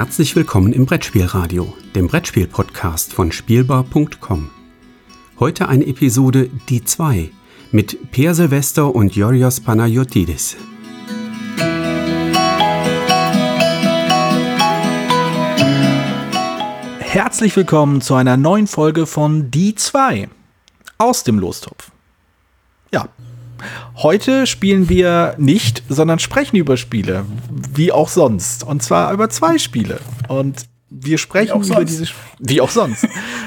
[0.00, 4.48] Herzlich willkommen im Brettspielradio, dem Brettspiel-Podcast von Spielbar.com.
[5.38, 7.30] Heute eine Episode Die 2
[7.70, 10.56] mit Per Silvester und Yorios Panayotidis.
[17.00, 20.30] Herzlich willkommen zu einer neuen Folge von Die 2
[20.96, 21.90] aus dem Lostopf.
[23.96, 27.24] Heute spielen wir nicht, sondern sprechen über Spiele,
[27.74, 28.64] wie auch sonst.
[28.64, 30.00] Und zwar über zwei Spiele.
[30.28, 32.06] Und wir sprechen über diese,
[32.40, 33.06] wie auch sonst.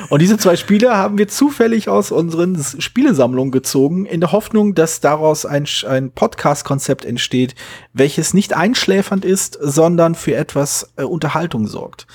[0.09, 5.01] Und diese zwei Spiele haben wir zufällig aus unseren Spielesammlungen gezogen, in der Hoffnung, dass
[5.01, 7.55] daraus ein, ein Podcast-Konzept entsteht,
[7.91, 12.07] welches nicht einschläfernd ist, sondern für etwas äh, Unterhaltung sorgt.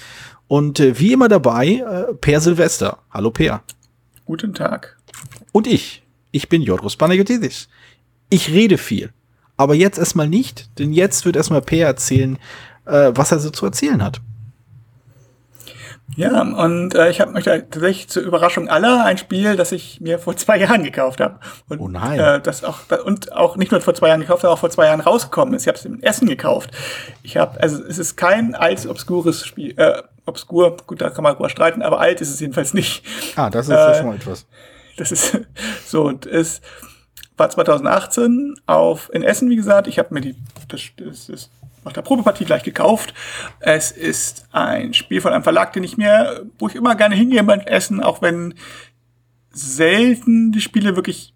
[0.47, 2.99] Und äh, wie immer dabei, äh, Per Silvester.
[3.11, 3.63] Hallo Per.
[4.25, 4.97] Guten Tag.
[5.53, 6.03] Und ich.
[6.31, 7.69] Ich bin Jodros Panagiotis.
[8.31, 9.13] Ich rede viel.
[9.57, 12.39] Aber jetzt erstmal nicht, denn jetzt wird erstmal Per erzählen,
[12.87, 14.21] äh, was er so zu erzählen hat.
[16.17, 20.19] Ja, und äh, ich habe mich tatsächlich zur Überraschung aller ein Spiel, das ich mir
[20.19, 21.39] vor zwei Jahren gekauft habe.
[21.69, 22.19] Und, oh nein.
[22.19, 24.87] Äh, das auch, und auch nicht nur vor zwei Jahren gekauft, sondern auch vor zwei
[24.87, 25.63] Jahren rausgekommen ist.
[25.63, 26.71] Ich habe es in Essen gekauft.
[27.23, 31.35] Ich habe, also es ist kein altes, obskures Spiel, äh, obskur, gut, da kann man
[31.35, 33.05] drüber streiten, aber alt ist es jedenfalls nicht.
[33.37, 34.47] Ah, das ist ja schon mal etwas.
[34.97, 35.39] Das ist
[35.87, 36.61] so und es
[37.39, 39.87] war 2018 auf in Essen, wie gesagt.
[39.87, 40.35] Ich habe mir die
[40.69, 41.51] das, das, das
[41.85, 43.15] nach der Probepartie gleich gekauft.
[43.61, 47.43] Es ist ein Spiel von einem Verlag, den ich mir, wo ich immer gerne hingehe
[47.45, 48.55] beim Essen, auch wenn
[49.51, 51.35] selten die Spiele wirklich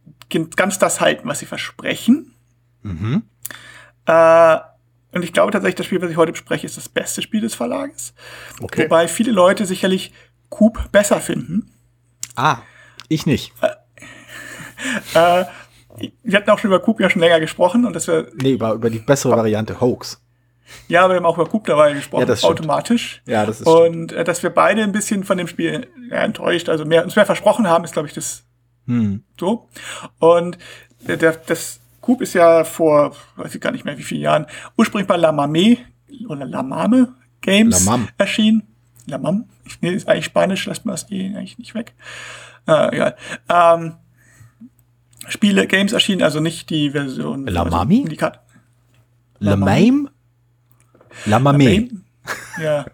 [0.56, 2.34] ganz das halten, was sie versprechen.
[2.82, 3.22] Mhm.
[4.06, 4.58] Äh,
[5.12, 7.54] und ich glaube tatsächlich, das Spiel, was ich heute bespreche, ist das beste Spiel des
[7.54, 8.14] Verlages.
[8.60, 8.84] Okay.
[8.84, 10.12] Wobei viele Leute sicherlich
[10.48, 11.70] Coop besser finden.
[12.34, 12.58] Ah,
[13.08, 13.52] ich nicht.
[13.60, 13.68] Äh,
[15.40, 15.44] äh,
[16.22, 18.28] wir hatten auch schon über Coop ja schon länger gesprochen und dass wir.
[18.34, 20.20] Nee, über, über die bessere Variante Hoax.
[20.88, 23.22] Ja, wir haben auch über Coop dabei gesprochen, ja, automatisch.
[23.26, 26.68] Ja, das ist Und äh, dass wir beide ein bisschen von dem Spiel ja, enttäuscht,
[26.68, 28.44] also mehr, uns mehr versprochen haben, ist, glaube ich, das
[28.86, 29.22] hm.
[29.38, 29.68] so.
[30.18, 30.58] Und
[31.06, 34.46] der, der, das Coop ist ja vor, weiß ich gar nicht mehr wie vielen Jahren,
[34.76, 35.78] ursprünglich bei La Mame
[36.28, 38.62] oder La Mame Games La erschienen.
[39.06, 39.48] La Mam?
[39.64, 41.94] Ich, nee, ist eigentlich Spanisch, lässt man das eh eigentlich nicht weg.
[42.66, 43.16] Äh, egal.
[43.48, 43.94] Ähm,
[45.28, 47.46] Spiele, Games erschienen, also nicht die Version.
[47.46, 48.04] La also Mami?
[48.04, 48.40] Die Karte.
[49.38, 50.10] La, La Mame?
[51.26, 51.88] La Mame.
[52.60, 52.86] Ja,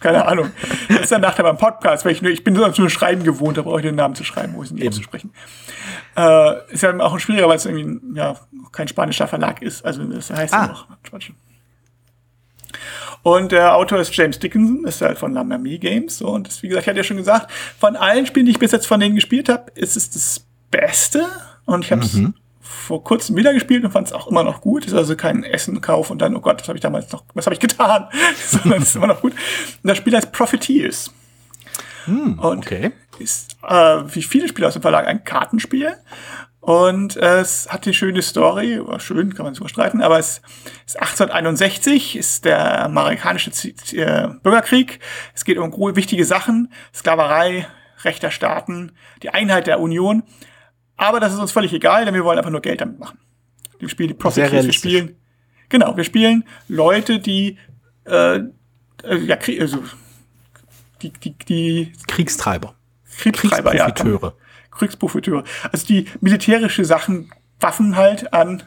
[0.00, 0.50] keine Ahnung.
[0.88, 3.56] Das ist dann nachher beim Podcast, weil ich nur, ich bin sonst nur schreiben gewohnt,
[3.56, 5.32] da brauche ich den Namen zu schreiben, wo ich nicht auszusprechen.
[6.16, 8.36] Äh, ist ja auch ein schwieriger, weil es irgendwie ja,
[8.72, 9.84] kein spanischer Verlag ist.
[9.84, 10.62] Also das heißt ah.
[10.62, 10.86] ja noch.
[13.22, 16.18] Und der Autor ist James Dickinson, ist halt von Lamami Games.
[16.18, 18.58] So, und das, wie gesagt, ich hatte ja schon gesagt, von allen Spielen, die ich
[18.58, 21.26] bis jetzt von denen gespielt habe, ist es das Beste.
[21.64, 22.34] Und ich habe es mhm.
[22.60, 24.86] vor kurzem wieder gespielt und fand es auch immer noch gut.
[24.86, 27.54] Ist also kein Essen-Kauf und dann, oh Gott, was habe ich damals noch, was habe
[27.54, 28.08] ich getan?
[28.46, 29.32] Sondern es ist immer noch gut.
[29.32, 31.12] Und das Spiel heißt Profiteers.
[32.38, 32.86] Okay.
[32.86, 33.74] Und ist, äh,
[34.14, 35.96] wie viele Spiele aus dem Verlag, ein Kartenspiel.
[36.60, 40.42] Und äh, es hat eine schöne Story, schön, kann man so streiten, aber es
[40.86, 43.50] ist 1861, ist der amerikanische
[43.96, 45.00] äh, Bürgerkrieg.
[45.34, 47.66] Es geht um wichtige Sachen, Sklaverei,
[48.04, 48.92] Recht der Staaten,
[49.22, 50.22] die Einheit der Union.
[51.00, 53.18] Aber das ist uns völlig egal, denn wir wollen einfach nur Geld damit machen.
[53.78, 55.16] Wir spielen die Profit wir spielen.
[55.70, 57.56] Genau, wir spielen Leute, die
[58.04, 58.40] äh,
[59.02, 59.82] äh ja, also
[61.00, 62.74] die, die, die Kriegstreiber.
[63.16, 64.26] Kriegstreiber, Kriegsprofiteure.
[64.26, 64.70] ja.
[64.70, 65.44] Kriegsprofiteure.
[65.72, 68.62] Also die militärische Sachen, Waffen halt an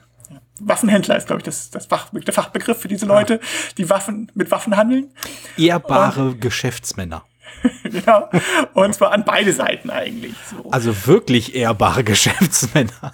[0.60, 3.40] Waffenhändler ist, glaube ich, das, das Fach, der Fachbegriff für diese Leute,
[3.78, 5.12] die Waffen mit Waffen handeln.
[5.56, 7.26] Ehrbare und, Geschäftsmänner.
[7.84, 8.30] genau.
[8.74, 10.36] Und zwar an beide Seiten eigentlich.
[10.50, 10.70] So.
[10.72, 13.14] Also wirklich ehrbare Geschäftsmänner.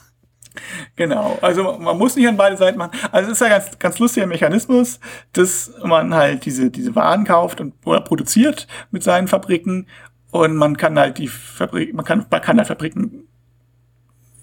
[0.95, 2.97] Genau, also man muss nicht an beide Seiten machen.
[3.11, 4.99] Also es ist ja ganz, ganz lustiger Mechanismus,
[5.31, 9.87] dass man halt diese, diese Waren kauft und oder produziert mit seinen Fabriken
[10.31, 13.27] und man kann halt die Fabrik, man kann, man kann halt Fabriken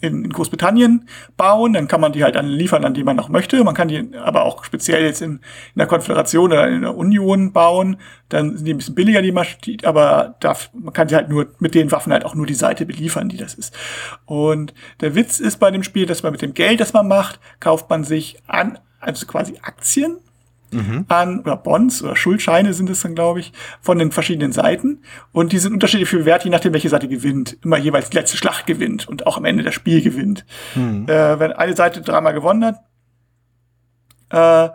[0.01, 3.29] in, in Großbritannien bauen, dann kann man die halt an liefern, an die man noch
[3.29, 3.63] möchte.
[3.65, 5.41] Man kann die aber auch speziell jetzt in, in
[5.79, 7.97] der Konföderation oder in der Union bauen.
[8.29, 11.49] Dann sind die ein bisschen billiger, die Maschinen, aber darf, man kann sie halt nur
[11.59, 13.77] mit den Waffen halt auch nur die Seite beliefern, die das ist.
[14.25, 17.41] Und der Witz ist bei dem Spiel, dass man mit dem Geld, das man macht,
[17.61, 20.19] kauft man sich an, also quasi Aktien
[20.71, 21.05] mhm.
[21.09, 25.03] an, oder Bonds oder Schuldscheine sind es dann, glaube ich, von den verschiedenen Seiten.
[25.33, 27.57] Und die sind unterschiedlich viel wert, je nachdem, welche Seite gewinnt.
[27.63, 30.45] Immer jeweils die letzte Schlacht gewinnt und auch am Ende das Spiel gewinnt.
[30.75, 31.09] Mhm.
[31.09, 32.81] Äh, wenn eine Seite dreimal gewonnen hat,
[34.31, 34.71] äh,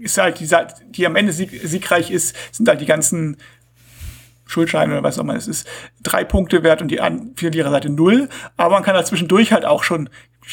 [0.00, 3.36] ist halt die Seite, die am Ende sieg siegreich ist, sind halt die ganzen
[4.46, 5.68] Schuldscheine oder was auch immer es ist,
[6.02, 8.28] drei Punkte wert und die an, für ihrer Seite null.
[8.56, 10.08] Aber man kann halt zwischendurch halt auch schon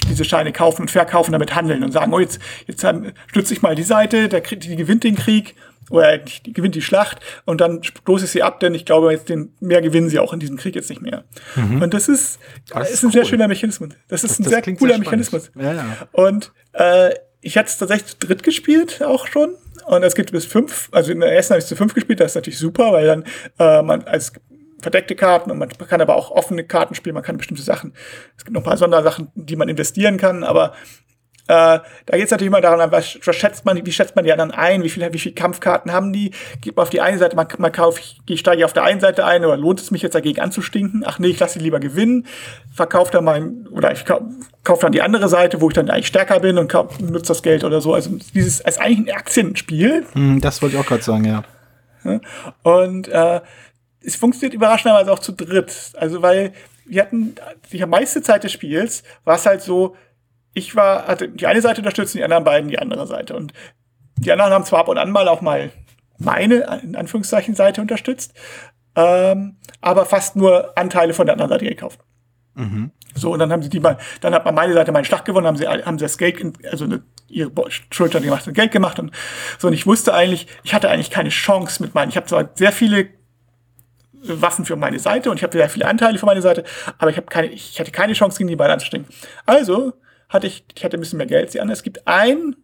[0.09, 2.85] diese Scheine kaufen und verkaufen, damit handeln und sagen, oh, jetzt, jetzt
[3.27, 5.55] stütze ich mal die Seite, der, die gewinnt den Krieg
[5.89, 9.29] oder die gewinnt die Schlacht und dann stoße ich sie ab, denn ich glaube, jetzt
[9.29, 11.23] den, mehr gewinnen sie auch in diesem Krieg jetzt nicht mehr.
[11.55, 11.81] Mhm.
[11.81, 12.39] Und das ist,
[12.69, 13.89] das ist, ist ein sehr schöner Mechanismus.
[14.07, 15.51] Das ist das, ein das sehr cooler sehr Mechanismus.
[15.55, 15.85] Ja, ja.
[16.11, 19.55] Und äh, ich hatte es tatsächlich zu dritt gespielt, auch schon.
[19.85, 22.31] Und es gibt bis fünf, also in der ersten habe ich zu fünf gespielt, das
[22.31, 23.23] ist natürlich super, weil dann
[23.59, 24.33] äh, man als
[24.81, 27.93] verdeckte Karten und man kann aber auch offene Karten spielen, man kann bestimmte Sachen,
[28.37, 30.73] es gibt noch ein paar Sondersachen, die man investieren kann, aber
[31.47, 34.31] äh, da geht es natürlich immer daran, was, was, schätzt man, wie schätzt man die
[34.31, 36.31] anderen ein, wie viele wie viel Kampfkarten haben die,
[36.61, 39.25] geht man auf die eine Seite, man, man kauft, ich steige auf der einen Seite
[39.25, 41.03] ein oder lohnt es mich jetzt dagegen anzustinken?
[41.05, 42.25] Ach nee, ich lasse sie lieber gewinnen,
[42.73, 44.25] verkaufe dann mein, oder ich kaufe
[44.63, 47.43] kauf dann die andere Seite, wo ich dann eigentlich stärker bin und kauf, nutze das
[47.43, 47.93] Geld oder so.
[47.93, 50.03] Also dieses ist eigentlich ein Aktienspiel.
[50.13, 51.43] Hm, das wollte ich auch gerade sagen, ja.
[52.63, 53.41] Und äh,
[54.05, 55.93] es funktioniert überraschenderweise auch zu dritt.
[55.97, 56.53] Also weil
[56.85, 57.35] wir hatten
[57.71, 59.95] die meiste Zeit des Spiels war es halt so,
[60.53, 63.35] ich war, hatte die eine Seite unterstützt, die anderen beiden die andere Seite.
[63.35, 63.53] Und
[64.17, 65.71] die anderen haben zwar ab und an mal auch mal
[66.17, 68.33] meine, in Anführungszeichen, Seite unterstützt,
[68.95, 71.99] ähm, aber fast nur Anteile von der anderen Seite gekauft.
[72.53, 72.91] Mhm.
[73.15, 75.47] So, und dann haben sie die mal, dann hat man meine Seite meinen Schlag gewonnen,
[75.47, 77.51] haben sie, haben sie das Geld, in, also eine, ihre
[77.91, 79.11] Schultern gemacht, Geld gemacht und
[79.57, 79.67] so.
[79.67, 82.09] Und ich wusste eigentlich, ich hatte eigentlich keine Chance mit meinen.
[82.09, 83.09] Ich habe zwar sehr viele
[84.27, 86.63] Waffen für meine Seite und ich habe sehr viele Anteile für meine Seite,
[86.97, 89.07] aber ich keine, ich hatte keine Chance gegen die beiden anzustrengen.
[89.45, 89.93] Also
[90.29, 91.69] hatte ich, ich hatte ein bisschen mehr Geld sie an.
[91.69, 92.55] Es gibt einen,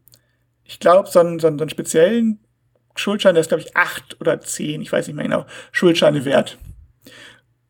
[0.64, 2.40] ich glaube, so einen, so so einen speziellen
[2.96, 6.58] Schuldschein, der ist, glaube ich, acht oder zehn, ich weiß nicht mehr genau, Schuldscheine wert.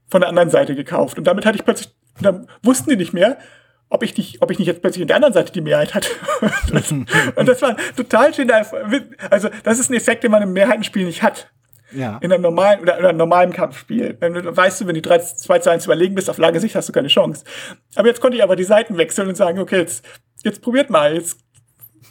[0.07, 1.17] Von der anderen Seite gekauft.
[1.17, 1.89] Und damit hatte ich plötzlich,
[2.21, 3.37] dann wussten die nicht mehr,
[3.89, 6.09] ob ich nicht, ob ich nicht jetzt plötzlich in der anderen Seite die Mehrheit hatte.
[7.35, 8.49] und das war total schön.
[9.29, 11.51] Also, das ist ein Effekt, den man im Mehrheitenspiel nicht hat.
[11.93, 12.17] Ja.
[12.21, 14.17] In einem normalen oder, oder einem normalen Kampfspiel.
[14.19, 16.89] Wenn weißt du, wenn du 3, 2 zu 1 überlegen bist, auf lange Sicht hast
[16.89, 17.43] du keine Chance.
[17.95, 20.05] Aber jetzt konnte ich aber die Seiten wechseln und sagen, okay, jetzt,
[20.43, 21.39] jetzt probiert mal, jetzt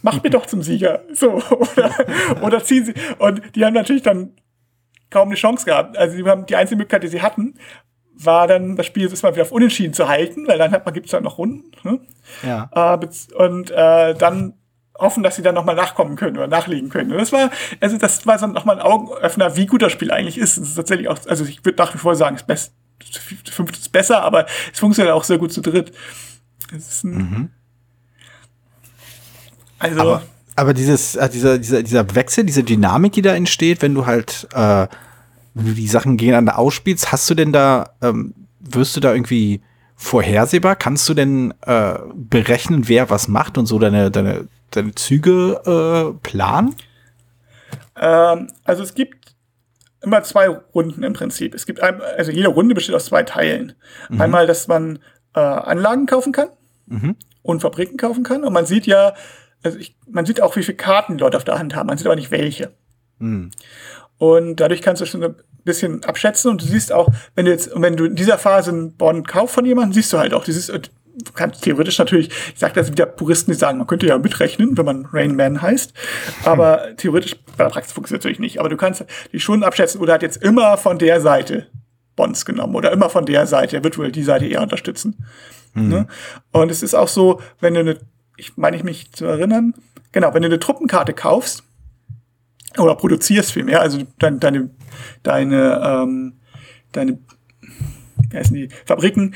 [0.03, 1.03] macht mir doch zum Sieger.
[1.15, 1.95] So, oder,
[2.43, 2.95] oder ziehen sie.
[3.19, 4.35] Und die haben natürlich dann
[5.11, 5.97] kaum eine Chance gehabt.
[5.97, 7.55] Also die haben die einzige Möglichkeit, die sie hatten,
[8.25, 10.95] war dann das Spiel ist mal wieder auf Unentschieden zu halten, weil dann hat man
[10.95, 11.71] gibt's dann noch Runden.
[11.83, 12.01] Ne?
[12.43, 12.71] Ja.
[12.95, 14.55] Äh, und äh, dann
[15.01, 17.11] hoffen, dass sie dann nochmal nachkommen können oder nachlegen können.
[17.13, 17.51] Und das war,
[17.81, 20.57] also das war so nochmal ein Augenöffner, wie gut das Spiel eigentlich ist.
[20.57, 22.73] Es ist tatsächlich auch, also ich würde nach wie vor sagen, es ist
[23.51, 25.93] fünfte ist besser, aber es funktioniert auch sehr gut zu dritt.
[27.03, 27.51] Mhm.
[29.79, 30.01] Also.
[30.01, 30.23] Aber,
[30.57, 34.47] aber dieses, äh, dieser, dieser, dieser Wechsel, diese Dynamik, die da entsteht, wenn du halt,
[34.53, 34.87] äh,
[35.55, 39.63] wenn du die Sachen gegeneinander ausspielst, hast du denn da, ähm, wirst du da irgendwie
[40.01, 40.77] vorhersehbar?
[40.77, 46.19] Kannst du denn äh, berechnen, wer was macht und so deine, deine deine Züge äh,
[46.23, 46.75] planen?
[47.97, 49.35] Ähm, also es gibt
[50.03, 51.55] immer zwei Runden im Prinzip.
[51.55, 53.75] Es gibt ein, also jede Runde besteht aus zwei Teilen.
[54.09, 54.21] Mhm.
[54.21, 54.99] Einmal, dass man
[55.35, 56.49] äh, Anlagen kaufen kann
[56.87, 57.17] mhm.
[57.43, 58.45] und Fabriken kaufen kann.
[58.45, 59.15] Und man sieht ja,
[59.63, 61.89] also ich, man sieht auch, wie viele Karten die Leute auf der Hand haben.
[61.89, 62.73] Man sieht aber nicht welche.
[63.19, 63.51] Mhm.
[64.17, 67.97] Und dadurch kannst du schon bisschen abschätzen und du siehst auch, wenn du jetzt, wenn
[67.97, 71.33] du in dieser Phase einen Bond kaufst von jemandem, siehst du halt auch dieses, du
[71.35, 74.85] kannst theoretisch natürlich, ich sage das wieder Puristen, die sagen, man könnte ja mitrechnen, wenn
[74.85, 75.93] man Rain Man heißt,
[76.45, 76.97] aber hm.
[76.97, 80.23] theoretisch, bei der Praxis funktioniert natürlich nicht, aber du kannst die schon abschätzen, oder hat
[80.23, 81.67] jetzt immer von der Seite
[82.17, 85.25] Bonds genommen oder immer von der Seite, er wird wohl die Seite eher unterstützen.
[85.75, 85.89] Mhm.
[85.89, 86.07] Ne?
[86.53, 87.99] Und es ist auch so, wenn du eine,
[88.37, 89.75] ich meine ich mich zu erinnern,
[90.13, 91.63] genau, wenn du eine Truppenkarte kaufst,
[92.79, 94.71] oder produzierst vielmehr, also deine, deine,
[95.23, 96.33] deine, ähm,
[96.93, 97.19] deine,
[98.31, 99.35] wie heißen die, Fabriken,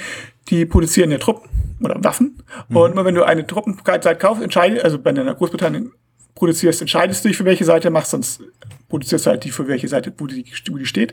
[0.48, 1.50] die produzieren ja Truppen
[1.82, 2.42] oder Waffen.
[2.68, 2.76] Mhm.
[2.76, 5.92] Und immer wenn du eine Truppenseite kaufst, entscheidest, also wenn du in Großbritannien
[6.34, 8.42] produzierst, entscheidest du dich, für welche Seite machst, sonst
[8.88, 11.12] produzierst du halt die, für welche Seite, wo die, wo die steht.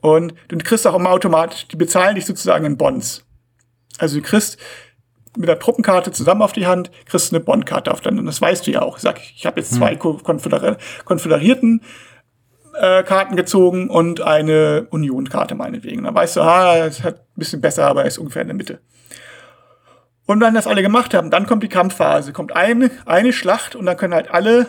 [0.00, 3.24] Und du kriegst auch immer automatisch, die bezahlen dich sozusagen in Bonds.
[3.98, 4.58] Also du kriegst
[5.36, 8.18] mit der Truppenkarte zusammen auf die Hand, kriegst eine Bondkarte auf dann.
[8.18, 8.96] Und das weißt du ja auch.
[8.96, 10.22] Ich sag, ich habe jetzt zwei mhm.
[10.22, 11.82] Konföder konföderierten
[12.78, 16.04] äh, Karten gezogen und eine Union-Karte meinetwegen.
[16.04, 18.56] Dann weißt du, ah, es hat ein bisschen besser, aber er ist ungefähr in der
[18.56, 18.80] Mitte.
[20.26, 22.32] Und wenn das alle gemacht haben, dann kommt die Kampfphase.
[22.32, 24.68] Kommt eine, eine Schlacht und dann können halt alle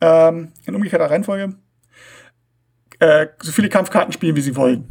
[0.00, 1.54] ähm, in umgekehrter Reihenfolge
[2.98, 4.88] äh, so viele Kampfkarten spielen, wie sie wollen.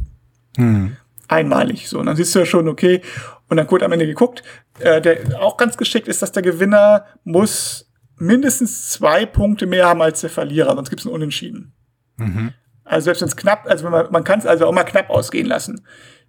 [0.56, 0.96] Hm.
[1.28, 1.88] Einmalig.
[1.88, 3.02] So, und dann siehst du ja schon, okay,
[3.48, 4.42] und dann wird am Ende geguckt.
[4.80, 10.02] Äh, der auch ganz geschickt ist, dass der Gewinner muss mindestens zwei Punkte mehr haben
[10.02, 11.72] als der Verlierer, sonst gibt es einen Unentschieden.
[12.16, 12.52] Mhm.
[12.84, 15.46] Also selbst wenn es knapp, also man, man kann es also auch mal knapp ausgehen
[15.46, 15.84] lassen.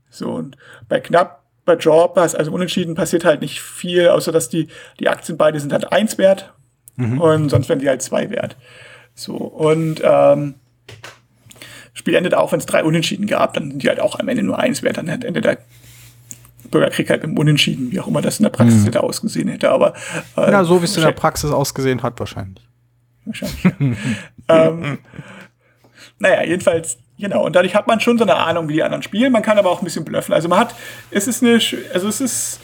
[0.10, 0.58] So, und
[0.90, 4.68] bei knapp, bei Job, also unentschieden, passiert halt nicht viel, außer dass die,
[5.00, 6.54] die Aktien beide sind halt eins wert
[6.96, 7.22] mhm.
[7.22, 8.58] und sonst werden die halt zwei wert.
[9.14, 10.56] So, und ähm,
[11.94, 14.44] Spiel endet auch, wenn es drei Unentschieden gab, dann sind die halt auch am Ende
[14.44, 15.58] nur eins wert, dann endet der
[16.70, 19.70] Bürgerkrieg halt im Unentschieden, wie auch immer das in der Praxis hätte ausgesehen hätte.
[19.72, 19.94] Aber
[20.36, 22.64] äh, Ja, so wie es in der Praxis ausgesehen hat, wahrscheinlich.
[23.26, 23.64] wahrscheinlich.
[23.64, 23.74] Ja.
[24.68, 25.00] ähm,
[26.20, 27.46] naja, jedenfalls, genau.
[27.46, 29.32] Und dadurch hat man schon so eine Ahnung, wie die anderen spielen.
[29.32, 30.34] Man kann aber auch ein bisschen bluffen.
[30.34, 30.74] Also man hat,
[31.12, 31.60] es ist eine,
[31.94, 32.60] also es ist,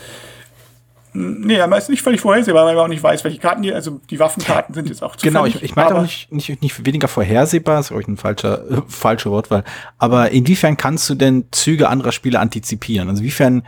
[1.13, 4.01] nee, man ist nicht völlig vorhersehbar, weil man auch nicht weiß, welche Karten die, also
[4.09, 6.85] die Waffenkarten sind jetzt auch Genau, zufällig, ich, ich meinte aber- auch nicht, nicht, nicht
[6.85, 9.63] weniger vorhersehbar, ist glaube ich ein falscher, äh, falsche Wortwahl.
[9.99, 13.09] Aber inwiefern kannst du denn Züge anderer Spieler antizipieren?
[13.09, 13.63] Also inwiefern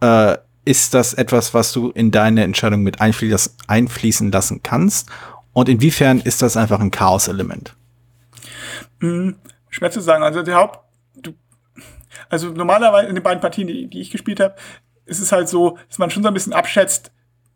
[0.00, 5.08] äh, ist das etwas, was du in deine Entscheidung mit einfließen, lassen kannst?
[5.52, 7.74] Und inwiefern ist das einfach ein Chaos-Element?
[9.70, 10.22] schwer zu sagen.
[10.22, 10.80] Also der Haupt,
[11.14, 11.32] du,
[12.28, 14.56] also normalerweise in den beiden Partien, die, die ich gespielt habe,
[15.06, 17.12] ist es halt so, dass man schon so ein bisschen abschätzt,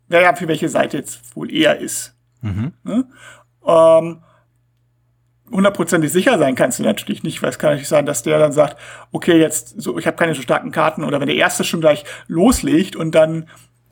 [0.08, 2.16] wer ja für welche Seite jetzt wohl eher ist.
[2.82, 3.06] Ne?
[3.66, 4.22] Ähm,
[5.52, 8.52] hundertprozentig sicher sein kannst du natürlich nicht, weil es kann natürlich sein, dass der dann
[8.52, 8.76] sagt,
[9.12, 12.04] okay, jetzt so, ich habe keine so starken Karten oder wenn der erste schon gleich
[12.26, 13.49] loslegt und dann,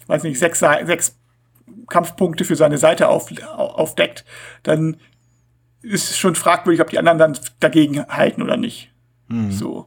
[0.07, 1.19] weiß nicht, sechs, sechs
[1.89, 4.25] Kampfpunkte für seine Seite auf, aufdeckt,
[4.63, 4.97] dann
[5.83, 8.93] ist es schon fragwürdig, ob die anderen dann dagegen halten oder nicht.
[9.51, 9.87] So.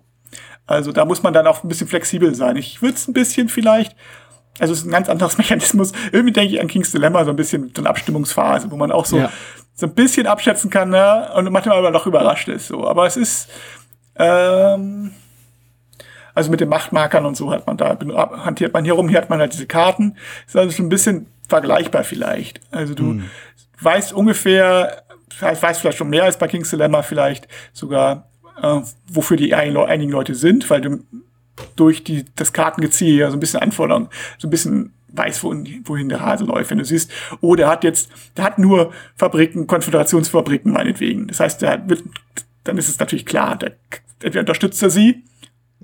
[0.66, 2.56] Also da muss man dann auch ein bisschen flexibel sein.
[2.56, 3.96] Ich würde es ein bisschen vielleicht,
[4.60, 5.92] also es ist ein ganz anderes Mechanismus.
[6.12, 9.06] Irgendwie denke ich an King's Dilemma so ein bisschen so eine Abstimmungsphase, wo man auch
[9.06, 9.32] so, Ja.
[9.74, 11.30] so ein bisschen abschätzen kann ne?
[11.36, 12.68] und manchmal aber noch überrascht ist.
[12.68, 12.88] So.
[12.88, 13.50] Aber es ist,
[14.16, 15.12] ähm,
[16.36, 17.98] also mit den Machtmarkern und so hat man da,
[18.46, 20.16] hantiert man hier rum, hier hat man halt diese Karten.
[20.48, 22.60] Ist also schon ein bisschen vergleichbar vielleicht.
[22.72, 23.22] Also du
[23.82, 25.04] weißt ungefähr,
[25.40, 28.30] weißt vielleicht schon mehr als bei King's Dilemma vielleicht sogar,
[28.62, 31.00] äh, wofür die ein- einigen Leute sind, weil du
[31.76, 36.10] durch die, das Kartengezieher ja so ein bisschen Anforderungen, so ein bisschen weiß, wohin, wohin
[36.10, 36.72] der Hase läuft.
[36.72, 41.28] Wenn du siehst, oh, der hat jetzt, der hat nur Fabriken, Konföderationsfabriken meinetwegen.
[41.28, 42.04] Das heißt, der wird,
[42.64, 43.76] dann ist es natürlich klar, der,
[44.22, 45.24] entweder unterstützt er sie,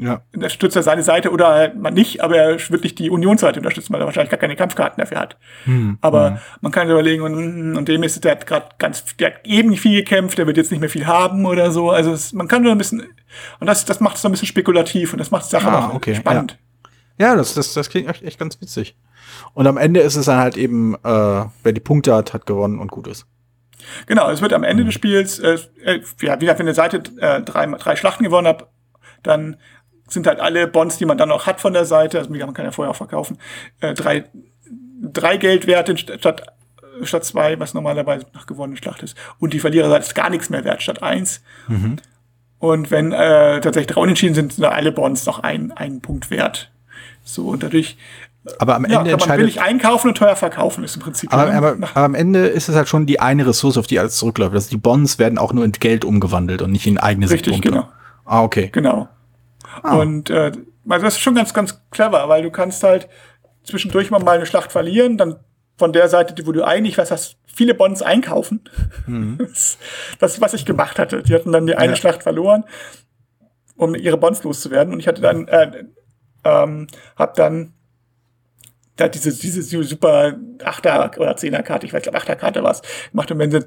[0.01, 0.22] Ja.
[0.34, 3.91] unterstützt er seine Seite oder halt man nicht, aber er wird nicht die Unionsseite unterstützen,
[3.91, 5.38] weil er wahrscheinlich gar keine Kampfkarten dafür hat.
[6.00, 9.70] aber man kann überlegen, und, und dem ist, der hat gerade ganz, der hat eben
[9.70, 11.91] nicht viel gekämpft, der wird jetzt nicht mehr viel haben oder so.
[11.91, 13.03] Also es, man kann so ein bisschen,
[13.60, 15.89] und das, das macht es so ein bisschen spekulativ und das macht die Sache Ah,
[15.89, 16.58] auch okay, spannend.
[17.20, 18.96] Ja, das, das, das klingt echt, echt ganz witzig.
[19.53, 22.79] Und am Ende ist es dann halt eben, äh, wer die Punkte hat, hat gewonnen
[22.79, 23.25] und gut ist.
[24.06, 27.03] Genau, es wird am Ende des Spiels, äh, äh, ja, wie gesagt, wenn eine Seite
[27.20, 28.70] äh, drei, drei Schlachten gewonnen hat,
[29.24, 29.58] dann
[30.09, 32.65] sind halt alle Bonds, die man dann noch hat von der Seite, also man kann
[32.65, 33.37] ja vorher auch verkaufen,
[33.79, 34.25] äh, drei,
[35.01, 36.43] drei Geldwerte statt,
[37.03, 39.15] statt zwei, was normalerweise nach gewonnenen Schlacht ist.
[39.39, 41.41] Und die Verliererseite ist gar nichts mehr wert, statt eins.
[42.59, 46.29] Und wenn äh, tatsächlich drei Unentschieden sind, sind da alle Bonds noch ein, einen Punkt
[46.29, 46.71] wert.
[47.23, 47.97] So, und dadurch
[48.57, 49.39] Aber am ja, Ende kann man entscheidet.
[49.45, 51.31] billig einkaufen und teuer verkaufen, ist im Prinzip.
[51.31, 54.17] Aber, aber, aber am Ende ist es halt schon die eine Ressource, auf die alles
[54.17, 54.53] zurückläuft.
[54.55, 57.69] Also die Bonds werden auch nur in Geld umgewandelt und nicht in eigene Richtig, Siegpunkte.
[57.69, 57.89] genau.
[58.25, 58.69] Ah, okay.
[58.73, 59.07] Genau.
[59.83, 59.98] Ah.
[59.98, 60.51] Und äh,
[60.88, 63.07] also das ist schon ganz, ganz clever, weil du kannst halt
[63.63, 65.39] zwischendurch mal eine Schlacht verlieren, dann
[65.77, 68.62] von der Seite, wo du eigentlich was hast, viele Bonds einkaufen.
[69.38, 69.77] Das,
[70.19, 71.24] das ist, was ich gemacht hatte.
[71.24, 71.95] Die hatten dann die eine Ja.
[71.95, 72.63] Schlacht verloren,
[73.75, 74.93] um ihre Bonds loszuwerden.
[74.93, 75.86] Und ich hatte dann, äh,
[76.43, 77.74] ähm, hab dann
[79.00, 83.32] da diese, diese super Achter- oder Zehner-Karte, ich weiß, ich glaube Achter-Karte war es, gemacht.
[83.32, 83.65] Und wenn sie,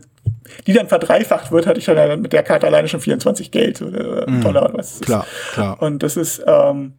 [0.67, 4.27] die dann verdreifacht wird, hatte ich dann mit der Karte alleine schon 24 Geld oder
[4.27, 4.87] Dollar oder was.
[4.87, 5.03] es ist.
[5.07, 5.81] Klar, klar.
[5.83, 6.95] Und das ist, ähm,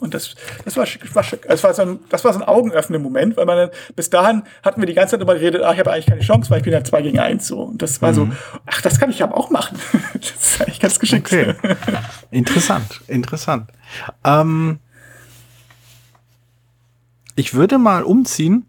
[0.00, 1.46] und das, das war, schick- war, schick.
[1.46, 4.42] das war so ein, das war so ein augenöffnender Moment, weil man dann, bis dahin
[4.64, 6.64] hatten wir die ganze Zeit darüber geredet, ach, ich habe eigentlich keine Chance, weil ich
[6.64, 7.62] bin ja zwei gegen eins so.
[7.62, 8.28] Und das war so,
[8.66, 9.78] ach, das kann ich aber auch machen.
[10.14, 11.32] das ist eigentlich ganz geschickt.
[11.32, 11.54] Okay.
[12.32, 13.70] Interessant, interessant.
[14.24, 14.80] Ähm,
[17.36, 18.66] ich würde mal umziehen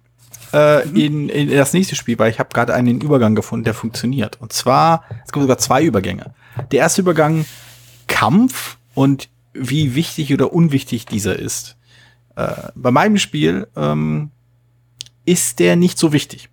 [0.53, 4.39] äh, in, in das nächste Spiel, weil ich habe gerade einen Übergang gefunden, der funktioniert.
[4.39, 6.33] Und zwar, es gibt sogar zwei Übergänge.
[6.71, 7.45] Der erste Übergang,
[8.07, 11.77] Kampf und wie wichtig oder unwichtig dieser ist.
[12.35, 14.31] Äh, bei meinem Spiel ähm,
[15.25, 16.49] ist der nicht so wichtig.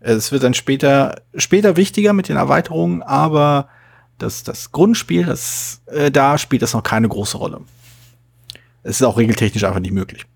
[0.00, 3.68] Es wird dann später, später wichtiger mit den Erweiterungen, aber
[4.18, 7.60] das, das Grundspiel, das, äh, da spielt das noch keine große Rolle.
[8.82, 10.26] Es ist auch regeltechnisch einfach nicht möglich.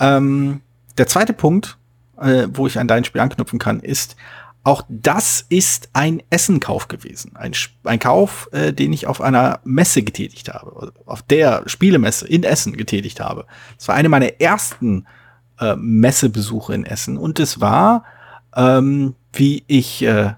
[0.00, 0.60] Ähm,
[0.98, 1.78] der zweite Punkt,
[2.20, 4.16] äh, wo ich an dein Spiel anknüpfen kann, ist,
[4.64, 7.34] auch das ist ein Essenkauf gewesen.
[7.34, 7.52] Ein,
[7.84, 12.76] ein Kauf, äh, den ich auf einer Messe getätigt habe, auf der Spielemesse in Essen
[12.76, 13.46] getätigt habe.
[13.76, 15.06] Es war eine meiner ersten
[15.58, 18.04] äh, Messebesuche in Essen und es war,
[18.54, 20.34] ähm, wie ich äh,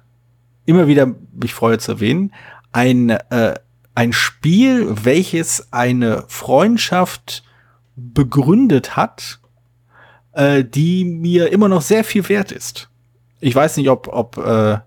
[0.65, 2.33] immer wieder mich freue zu erwähnen,
[2.73, 3.55] ein, äh,
[3.95, 7.45] ein Spiel, welches eine Freundschaft
[7.95, 9.41] begründet hat,
[10.35, 12.89] äh, die mir immer noch sehr viel wert ist.
[13.41, 14.79] Ich weiß nicht, ob, ob, äh,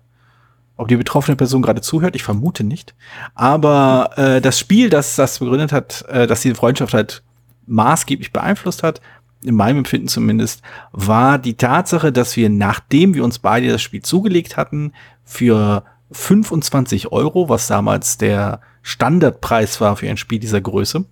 [0.76, 2.94] ob die betroffene Person gerade zuhört, ich vermute nicht.
[3.34, 7.22] Aber äh, das Spiel, das das begründet hat, äh, dass diese Freundschaft halt
[7.66, 9.00] maßgeblich beeinflusst hat,
[9.44, 14.02] in meinem Empfinden zumindest, war die Tatsache, dass wir, nachdem wir uns beide das Spiel
[14.02, 14.92] zugelegt hatten,
[15.24, 21.04] für 25 Euro, was damals der Standardpreis war für ein Spiel dieser Größe,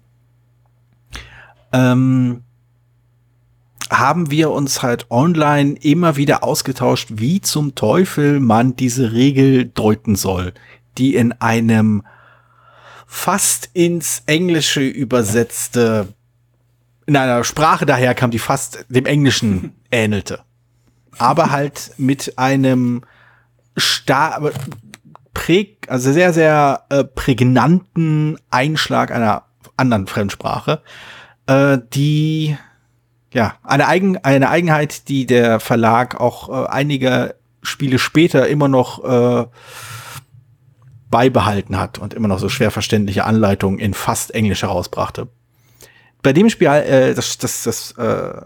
[1.73, 2.43] ähm,
[3.91, 10.17] haben wir uns halt online immer wieder ausgetauscht, wie zum Teufel man diese Regel deuten
[10.17, 10.53] soll,
[10.99, 12.03] die in einem
[13.07, 16.09] fast ins Englische übersetzte,
[17.07, 20.41] in einer Sprache daher kam, die fast dem Englischen ähnelte.
[21.19, 23.03] Aber halt mit einem
[23.79, 24.51] star
[25.33, 29.45] präg, also sehr, sehr äh, prägnanten Einschlag einer
[29.77, 30.83] anderen Fremdsprache,
[31.47, 32.57] äh, die
[33.37, 39.05] ja eine, Eigen, eine Eigenheit, die der Verlag auch äh, einige Spiele später immer noch
[39.05, 39.47] äh,
[41.11, 45.29] beibehalten hat und immer noch so schwer verständliche Anleitungen in fast Englisch herausbrachte.
[46.23, 48.41] Bei dem Spiel, äh, das, das, das, äh,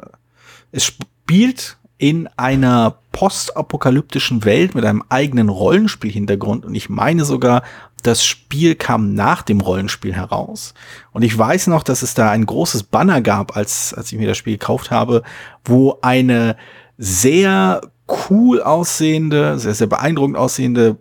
[0.72, 7.62] es spielt in einer postapokalyptischen Welt mit einem eigenen Rollenspielhintergrund und ich meine sogar,
[8.02, 10.72] das Spiel kam nach dem Rollenspiel heraus.
[11.12, 14.26] Und ich weiß noch, dass es da ein großes Banner gab, als, als ich mir
[14.26, 15.22] das Spiel gekauft habe,
[15.62, 16.56] wo eine
[16.96, 17.82] sehr
[18.30, 20.96] cool aussehende, sehr, sehr beeindruckend aussehende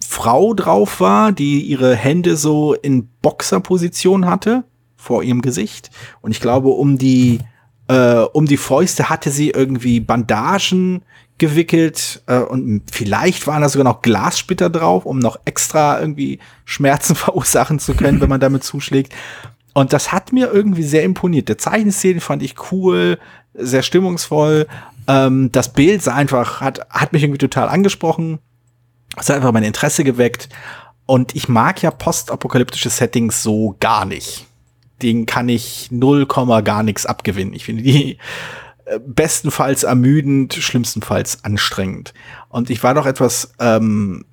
[0.00, 4.62] Frau drauf war, die ihre Hände so in Boxerposition hatte
[4.96, 5.90] vor ihrem Gesicht.
[6.20, 7.40] Und ich glaube, um die,
[7.88, 11.02] äh, um die Fäuste hatte sie irgendwie Bandagen
[11.38, 17.14] gewickelt äh, und vielleicht waren da sogar noch Glassplitter drauf, um noch extra irgendwie Schmerzen
[17.16, 19.14] verursachen zu können, wenn man damit zuschlägt.
[19.72, 21.48] Und das hat mir irgendwie sehr imponiert.
[21.48, 23.18] Der Zeichenstil fand ich cool,
[23.54, 24.66] sehr stimmungsvoll.
[25.06, 28.40] Ähm, das Bild sah einfach, hat, hat mich irgendwie total angesprochen.
[29.16, 30.48] Es hat einfach mein Interesse geweckt.
[31.06, 34.47] Und ich mag ja postapokalyptische Settings so gar nicht.
[35.02, 37.54] Den kann ich null Komma gar nichts abgewinnen.
[37.54, 38.18] Ich finde die
[38.84, 42.14] äh, bestenfalls ermüdend, schlimmstenfalls anstrengend.
[42.48, 44.24] Und ich war doch etwas, ähm,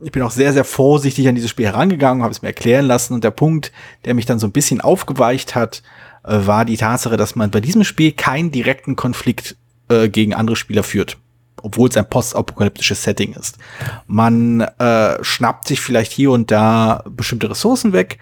[0.00, 3.14] ich bin auch sehr, sehr vorsichtig an dieses Spiel herangegangen, habe es mir erklären lassen.
[3.14, 3.72] Und der Punkt,
[4.04, 5.82] der mich dann so ein bisschen aufgeweicht hat,
[6.24, 9.56] äh, war die Tatsache, dass man bei diesem Spiel keinen direkten Konflikt
[9.88, 11.18] äh, gegen andere Spieler führt
[11.62, 13.58] obwohl es ein postapokalyptisches Setting ist.
[14.06, 18.18] Man äh, schnappt sich vielleicht hier und da bestimmte Ressourcen weg,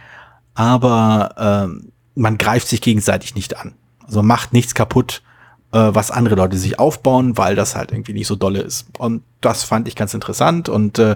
[0.59, 3.75] aber äh, man greift sich gegenseitig nicht an.
[4.05, 5.23] Also macht nichts kaputt,
[5.71, 8.89] äh, was andere Leute sich aufbauen, weil das halt irgendwie nicht so dolle ist.
[8.99, 11.15] Und das fand ich ganz interessant und äh,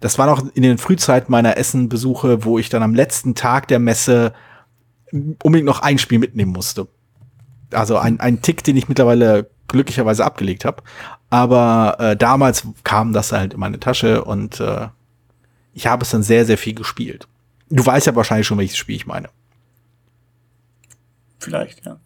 [0.00, 3.78] das war noch in den Frühzeit meiner Essenbesuche, wo ich dann am letzten Tag der
[3.78, 4.34] Messe
[5.10, 6.86] unbedingt noch ein Spiel mitnehmen musste.
[7.72, 10.82] Also ein, ein Tick, den ich mittlerweile glücklicherweise abgelegt habe.
[11.30, 14.88] Aber äh, damals kam das halt in meine Tasche und äh,
[15.72, 17.26] ich habe es dann sehr, sehr viel gespielt.
[17.74, 19.28] Du weißt ja wahrscheinlich schon, welches Spiel ich meine.
[21.40, 21.98] Vielleicht, ja.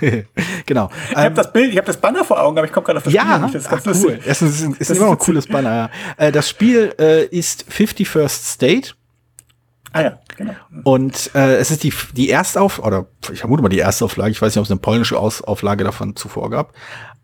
[0.66, 0.90] genau.
[1.10, 2.98] Ich habe ähm, das Bild, ich habe das Banner vor Augen, aber ich komme gerade
[2.98, 3.54] auf das ja, Spiel nicht.
[3.54, 4.20] Das ist ganz ach, cool.
[4.26, 5.90] Es ist, ist, ist immer noch ein cooles Banner.
[6.18, 8.90] Äh, das Spiel äh, ist 51st State.
[9.92, 10.52] Ah ja, genau.
[10.84, 14.54] Und äh, es ist die, die Erstauf, oder ich vermute mal die Erstauflage, ich weiß
[14.54, 16.74] nicht, ob es eine polnische Aus Auflage davon zuvor gab.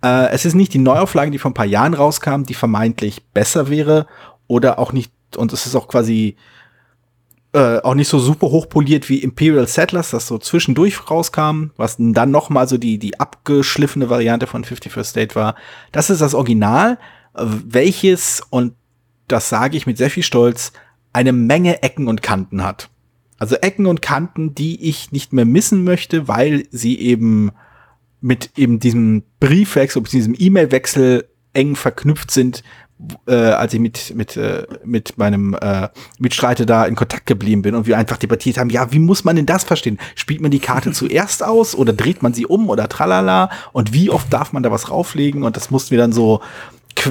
[0.02, 3.68] Äh, es ist nicht die Neuauflage, die vor ein paar Jahren rauskam, die vermeintlich besser
[3.68, 4.07] wäre
[4.46, 6.37] oder auch nicht, und es ist auch quasi
[7.54, 12.30] äh, auch nicht so super hochpoliert wie Imperial Settlers, das so zwischendurch rauskam, was dann
[12.30, 15.54] noch mal so die, die abgeschliffene Variante von 51st State war.
[15.92, 16.98] Das ist das Original,
[17.34, 18.74] welches, und
[19.28, 20.72] das sage ich mit sehr viel Stolz,
[21.12, 22.88] eine Menge Ecken und Kanten hat.
[23.38, 27.50] Also Ecken und Kanten, die ich nicht mehr missen möchte, weil sie eben
[28.20, 32.62] mit eben diesem Briefwechsel, mit diesem E-Mail-Wechsel eng verknüpft sind,
[33.26, 35.88] äh, als ich mit mit äh, mit meinem äh,
[36.18, 39.36] Mitstreiter da in Kontakt geblieben bin und wir einfach debattiert haben, ja, wie muss man
[39.36, 39.98] denn das verstehen?
[40.14, 44.10] Spielt man die Karte zuerst aus oder dreht man sie um oder tralala und wie
[44.10, 46.40] oft darf man da was rauflegen und das mussten wir dann so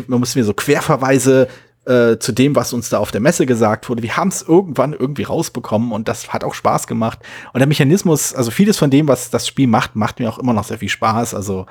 [0.07, 1.47] man mussten wir so Querverweise
[1.85, 4.03] äh, zu dem, was uns da auf der Messe gesagt wurde.
[4.03, 7.19] Wir haben es irgendwann irgendwie rausbekommen und das hat auch Spaß gemacht.
[7.53, 10.53] Und der Mechanismus, also vieles von dem, was das Spiel macht, macht mir auch immer
[10.53, 11.33] noch sehr viel Spaß.
[11.33, 11.65] Also,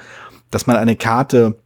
[0.50, 1.56] dass man eine Karte,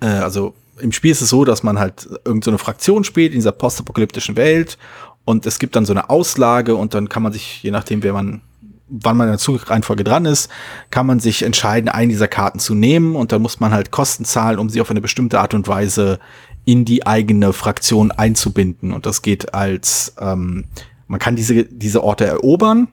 [0.00, 3.38] äh, also im Spiel ist es so, dass man halt irgendeine so Fraktion spielt in
[3.38, 4.78] dieser postapokalyptischen Welt
[5.24, 8.12] und es gibt dann so eine Auslage und dann kann man sich, je nachdem, wer
[8.12, 8.42] man
[8.88, 10.50] wann man in der Zugreihenfolge dran ist,
[10.90, 14.24] kann man sich entscheiden, einen dieser Karten zu nehmen und dann muss man halt Kosten
[14.24, 16.18] zahlen, um sie auf eine bestimmte Art und Weise
[16.64, 18.92] in die eigene Fraktion einzubinden.
[18.92, 20.66] Und das geht als, ähm,
[21.06, 22.88] man kann diese, diese Orte erobern,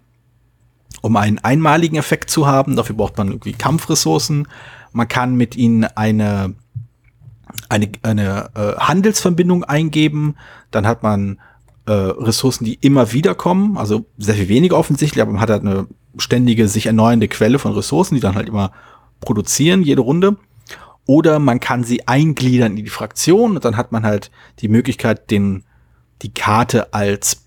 [1.02, 2.76] um einen einmaligen Effekt zu haben.
[2.76, 4.48] Dafür braucht man irgendwie Kampfressourcen.
[4.94, 6.54] Man kann mit ihnen eine,
[7.70, 10.36] eine, eine äh, Handelsverbindung eingeben.
[10.72, 11.40] Dann hat man
[11.86, 13.78] äh, Ressourcen, die immer wieder kommen.
[13.78, 15.88] Also sehr viel weniger offensichtlich, aber man hat halt eine
[16.18, 18.72] ständige, sich erneuernde Quelle von Ressourcen, die dann halt immer
[19.20, 20.38] produzieren, jede Runde.
[21.06, 25.32] Oder man kann sie eingliedern in die Fraktion und dann hat man halt die Möglichkeit,
[25.32, 25.64] den,
[26.22, 27.46] die Karte als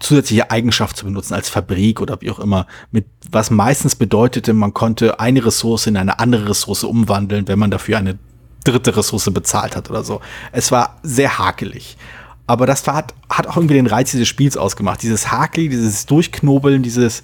[0.00, 4.72] zusätzliche Eigenschaft zu benutzen, als Fabrik oder wie auch immer, mit was meistens bedeutete, man
[4.72, 8.18] konnte eine Ressource in eine andere Ressource umwandeln, wenn man dafür eine
[8.64, 10.20] dritte Ressource bezahlt hat oder so.
[10.52, 11.96] Es war sehr hakelig.
[12.46, 15.02] Aber das hat, hat auch irgendwie den Reiz dieses Spiels ausgemacht.
[15.02, 17.22] Dieses Hakelig, dieses Durchknobeln, dieses,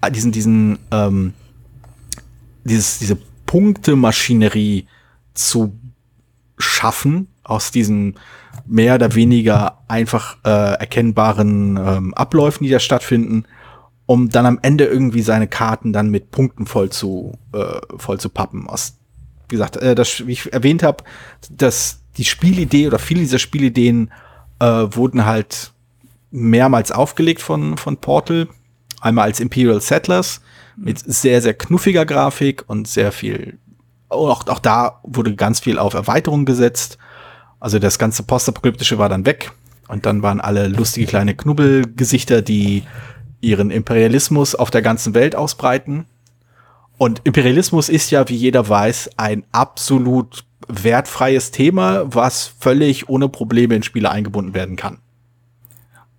[0.00, 1.32] äh, diesen, diesen, ähm,
[2.64, 4.86] dieses, diese Punktemaschinerie
[5.34, 5.78] zu
[6.58, 8.18] schaffen aus diesen
[8.66, 13.44] mehr oder weniger einfach äh, erkennbaren ähm, Abläufen, die da stattfinden,
[14.06, 18.28] um dann am Ende irgendwie seine Karten dann mit Punkten voll zu äh, voll zu
[18.28, 18.68] pappen.
[18.68, 18.98] Aus,
[19.48, 21.04] wie gesagt, äh, das, wie ich erwähnt habe,
[21.50, 24.10] dass die Spielidee oder viele dieser Spielideen
[24.58, 25.72] äh, wurden halt
[26.30, 28.48] mehrmals aufgelegt von von Portal.
[29.00, 30.40] Einmal als Imperial Settlers
[30.76, 33.58] mit sehr sehr knuffiger Grafik und sehr viel
[34.08, 36.98] auch, auch da wurde ganz viel auf Erweiterung gesetzt
[37.60, 39.52] also das ganze Postapokalyptische war dann weg
[39.88, 42.84] und dann waren alle lustige kleine Knubbelgesichter, die
[43.40, 46.06] ihren Imperialismus auf der ganzen Welt ausbreiten.
[46.98, 53.76] Und Imperialismus ist ja, wie jeder weiß, ein absolut wertfreies Thema, was völlig ohne Probleme
[53.76, 54.98] in Spiele eingebunden werden kann.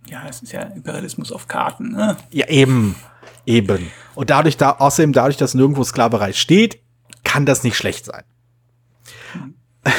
[0.07, 2.17] Ja, es ist ja Imperialismus auf Karten, ne?
[2.31, 2.95] Ja, eben.
[3.45, 3.91] Eben.
[4.15, 6.79] Und dadurch, da, außerdem dadurch, dass nirgendwo Sklaverei steht,
[7.23, 8.23] kann das nicht schlecht sein.
[9.33, 9.55] Hm.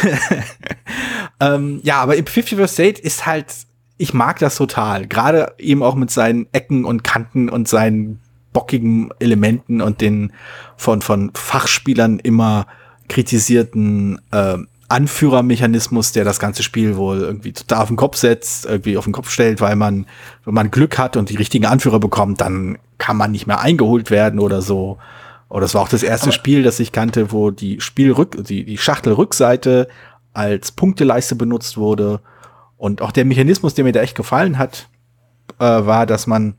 [1.41, 3.55] ähm, ja, aber im 50 First Date ist halt,
[3.99, 5.07] ich mag das total.
[5.07, 8.21] Gerade eben auch mit seinen Ecken und Kanten und seinen
[8.53, 10.33] bockigen Elementen und den
[10.77, 12.67] von, von Fachspielern immer
[13.09, 14.59] kritisierten äh,
[14.89, 19.13] Anführermechanismus, der das ganze Spiel wohl irgendwie total auf den Kopf setzt, irgendwie auf den
[19.13, 20.07] Kopf stellt, weil man,
[20.45, 24.11] wenn man Glück hat und die richtigen Anführer bekommt, dann kann man nicht mehr eingeholt
[24.11, 24.99] werden oder so.
[25.49, 28.65] Oder das war auch das erste Aber Spiel, das ich kannte, wo die Spielrück, die,
[28.65, 29.89] die Schachtelrückseite
[30.33, 32.21] als Punkteleiste benutzt wurde.
[32.77, 34.89] Und auch der Mechanismus, der mir da echt gefallen hat,
[35.59, 36.55] äh, war, dass man,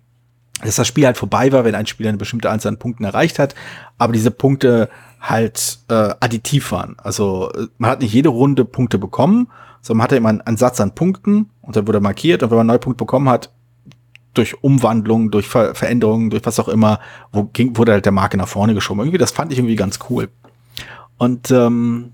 [0.63, 3.39] dass das Spiel halt vorbei war, wenn ein Spieler eine bestimmte Anzahl an Punkten erreicht
[3.39, 3.55] hat,
[3.97, 6.95] aber diese Punkte halt äh, additiv waren.
[6.97, 9.47] Also äh, man hat nicht jede Runde Punkte bekommen,
[9.81, 12.61] sondern man hatte immer einen, Satz an Punkten und dann wurde markiert und wenn man
[12.63, 13.51] einen neuen Punkt bekommen hat,
[14.33, 16.99] durch Umwandlungen, durch Ver Veränderungen, durch was auch immer,
[17.31, 19.01] wo ging, wurde halt der Marke nach vorne geschoben.
[19.01, 20.29] Irgendwie, das fand ich irgendwie ganz cool.
[21.17, 22.13] Und ähm,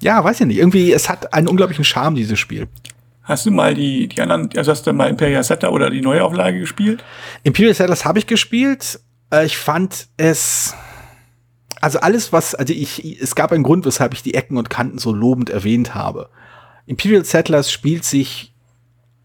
[0.00, 0.58] ja, weiß ich nicht.
[0.58, 2.66] Irgendwie, es hat einen unglaublichen Charme, dieses Spiel.
[3.24, 6.60] Hast du mal die, die anderen, also hast du mal Imperial Setter oder die Neuauflage
[6.60, 7.02] gespielt?
[7.42, 9.00] Imperial Settlers habe ich gespielt.
[9.32, 10.74] Äh, ich fand es,
[11.80, 14.98] also alles, was, also ich, es gab einen Grund, weshalb ich die Ecken und Kanten
[14.98, 16.28] so lobend erwähnt habe.
[16.86, 18.52] Imperial Settlers spielt sich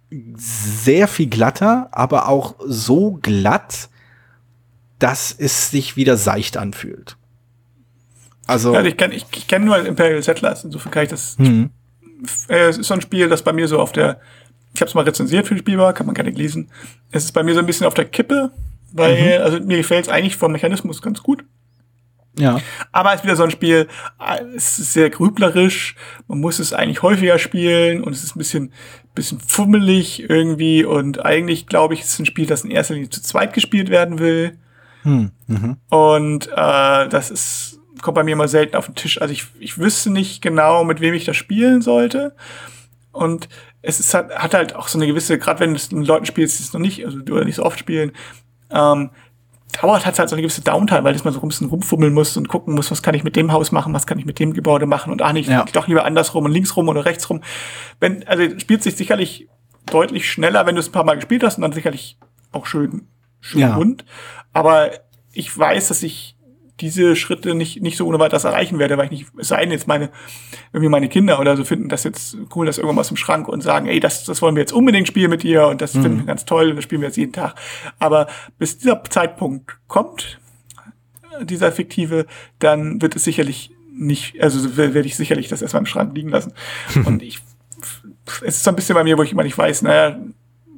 [0.09, 3.89] sehr viel glatter, aber auch so glatt,
[4.97, 7.17] dass es sich wieder seicht anfühlt.
[8.47, 11.37] Also ja, ich kenne ich, ich kenn nur Imperial Settlers, insofern kann ich das.
[12.19, 12.25] Mhm.
[12.47, 14.19] Es ist so ein Spiel, das bei mir so auf der,
[14.73, 16.69] ich habe es mal rezensiert für die Spielbar, kann man gerne lesen.
[17.11, 18.51] Es ist bei mir so ein bisschen auf der Kippe,
[18.91, 19.43] weil, mhm.
[19.43, 21.43] also mir gefällt es eigentlich vom Mechanismus ganz gut.
[22.37, 22.61] Ja.
[22.91, 23.87] Aber es ist wieder so ein Spiel,
[24.55, 25.95] es ist sehr grüblerisch,
[26.27, 28.73] man muss es eigentlich häufiger spielen und es ist ein bisschen,
[29.13, 33.09] bisschen fummelig irgendwie und eigentlich glaube ich, es ist ein Spiel, das in erster Linie
[33.09, 34.57] zu zweit gespielt werden will.
[35.03, 35.31] Hm.
[35.47, 35.77] Mhm.
[35.89, 39.21] Und äh, das ist kommt bei mir immer selten auf den Tisch.
[39.21, 42.35] Also ich, ich wüsste nicht genau, mit wem ich das spielen sollte.
[43.11, 43.49] Und
[43.81, 46.25] es ist, hat, hat halt auch so eine gewisse, gerade wenn du es mit Leuten
[46.25, 48.11] spielst, die es noch nicht, also du nicht so oft spielen,
[48.71, 49.09] ähm,
[49.81, 52.47] dauert hat halt so eine gewisse Downtime, weil man so ein bisschen rumfummeln muss und
[52.47, 54.85] gucken muss, was kann ich mit dem Haus machen, was kann ich mit dem Gebäude
[54.85, 55.65] machen und ach nicht, ja.
[55.73, 57.41] doch lieber andersrum und linksrum oder rechtsrum.
[57.99, 59.47] Wenn, also spielt sich sicherlich
[59.85, 62.17] deutlich schneller, wenn du es ein paar Mal gespielt hast und dann sicherlich
[62.51, 63.07] auch schön,
[63.39, 63.75] schön ja.
[63.75, 64.05] rund.
[64.53, 64.91] Aber
[65.33, 66.35] ich weiß, dass ich
[66.81, 69.71] diese Schritte nicht, nicht so ohne weiteres erreichen werde, weil ich nicht, es sei denn
[69.71, 70.09] jetzt meine,
[70.73, 73.87] irgendwie meine Kinder oder so finden das jetzt cool, das irgendwas im Schrank und sagen,
[73.87, 76.01] ey, das, das wollen wir jetzt unbedingt spielen mit dir und das mhm.
[76.01, 77.55] finden wir ganz toll und das spielen wir jetzt jeden Tag.
[77.99, 80.39] Aber bis dieser Zeitpunkt kommt,
[81.41, 82.25] dieser fiktive,
[82.59, 86.53] dann wird es sicherlich nicht, also werde ich sicherlich das erstmal im Schrank liegen lassen.
[87.05, 87.39] und ich,
[88.41, 90.17] es ist so ein bisschen bei mir, wo ich immer nicht weiß, naja,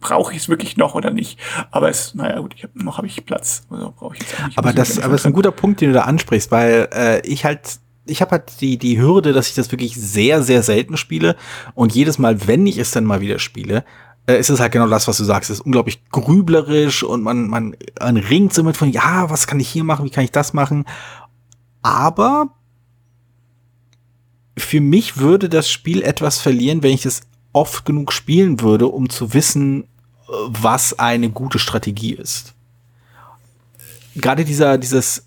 [0.01, 1.39] brauche ich es wirklich noch oder nicht.
[1.71, 3.63] Aber es, naja gut, ich hab, noch habe ich Platz.
[3.69, 5.93] Also brauche ich jetzt eigentlich aber das, aber das ist ein guter Punkt, den du
[5.93, 9.71] da ansprichst, weil äh, ich halt ich habe halt die, die Hürde, dass ich das
[9.71, 11.35] wirklich sehr, sehr selten spiele.
[11.75, 13.85] Und jedes Mal, wenn ich es dann mal wieder spiele,
[14.25, 15.49] äh, ist es halt genau das, was du sagst.
[15.49, 19.59] Es ist unglaublich grüblerisch und man, man, man ringt so mit von, ja, was kann
[19.59, 20.85] ich hier machen, wie kann ich das machen?
[21.81, 22.55] Aber
[24.57, 27.21] für mich würde das Spiel etwas verlieren, wenn ich es
[27.53, 29.85] oft genug spielen würde, um zu wissen,
[30.47, 32.53] was eine gute Strategie ist.
[34.15, 35.25] gerade dieser, dieses,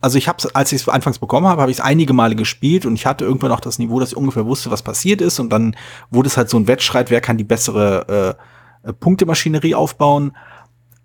[0.00, 2.36] also ich habe es, als ich es anfangs bekommen habe, habe ich es einige Male
[2.36, 5.38] gespielt und ich hatte irgendwann auch das Niveau, dass ich ungefähr wusste, was passiert ist
[5.38, 5.76] und dann
[6.10, 8.36] wurde es halt so ein Wettstreit, wer kann die bessere
[8.84, 10.32] äh, äh Punktemaschinerie aufbauen.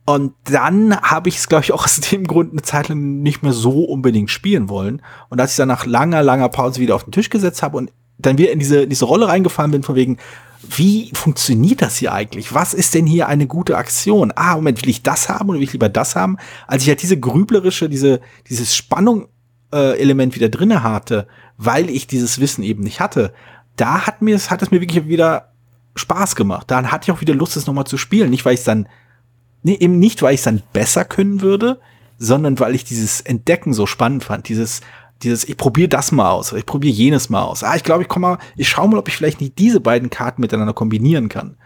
[0.06, 3.44] Und dann habe ich es, glaube ich, auch aus dem Grund eine Zeit lang nicht
[3.44, 5.04] mehr so unbedingt spielen wollen.
[5.30, 7.92] Und als ich dann nach langer, langer Pause wieder auf den Tisch gesetzt habe und
[8.20, 10.18] dann wieder in diese, diese Rolle reingefallen bin, von wegen,
[10.62, 12.54] wie funktioniert das hier eigentlich?
[12.54, 14.34] Was ist denn hier eine gute Aktion?
[14.36, 16.38] Ah, Moment, will ich das haben oder will ich lieber das haben?
[16.68, 21.28] Als ich halt diese grüblerische, diese, dieses Spannung-Element äh, wieder drinne hatte,
[21.58, 23.34] weil ich dieses Wissen eben nicht hatte,
[23.78, 25.54] da hat mir hat es mir wirklich wieder
[25.96, 26.70] Spaß gemacht.
[26.70, 28.30] Dann hatte ich auch wieder Lust, es nochmal zu spielen.
[28.30, 28.88] Nicht, weil ich es dann,
[29.64, 31.80] nee, eben nicht, weil ich es dann besser können würde,
[32.18, 34.50] sondern weil ich dieses Entdecken so spannend fand.
[34.50, 34.82] Dieses,
[35.24, 37.64] dieses, ich probiere das mal aus, ich probiere jenes mal aus.
[37.64, 40.10] Ah, ich glaube, ich komme mal, ich schaue mal, ob ich vielleicht nicht diese beiden
[40.10, 41.58] Karten miteinander kombinieren kann.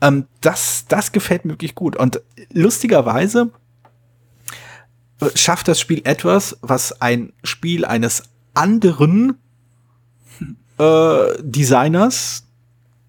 [0.00, 1.96] Ähm, das, das gefällt mir wirklich gut.
[1.96, 2.20] Und
[2.52, 3.50] lustigerweise
[5.20, 9.38] äh, schafft das Spiel etwas, was ein Spiel eines anderen
[10.78, 12.46] äh, Designers,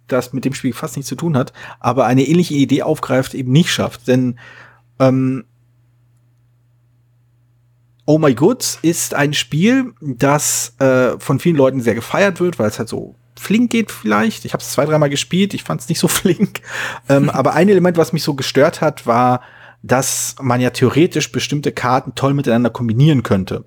[0.07, 3.51] das mit dem Spiel fast nichts zu tun hat, aber eine ähnliche Idee aufgreift, eben
[3.51, 4.07] nicht schafft.
[4.07, 4.39] Denn
[4.99, 5.45] ähm,
[8.05, 12.67] Oh My Goods ist ein Spiel, das äh, von vielen Leuten sehr gefeiert wird, weil
[12.67, 14.45] es halt so flink geht vielleicht.
[14.45, 16.61] Ich habe es zwei, dreimal gespielt, ich fand es nicht so flink.
[17.09, 19.41] ähm, aber ein Element, was mich so gestört hat, war,
[19.81, 23.65] dass man ja theoretisch bestimmte Karten toll miteinander kombinieren könnte.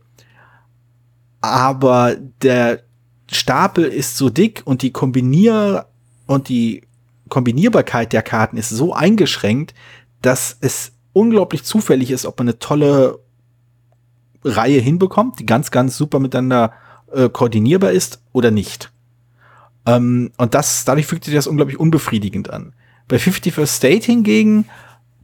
[1.41, 2.83] Aber der
[3.31, 5.87] Stapel ist so dick und die Kombinier
[6.27, 6.83] und die
[7.29, 9.75] Kombinierbarkeit der Karten ist so eingeschränkt,
[10.23, 13.19] dass es unglaublich zufällig ist, ob man eine tolle
[14.47, 16.73] Reihe hinbekommt, die ganz, ganz super miteinander
[17.13, 18.93] äh, koordinierbar ist oder nicht.
[19.87, 22.73] Ähm, und das, dadurch fügt sich das unglaublich unbefriedigend an.
[23.09, 24.67] Bei 50 First State hingegen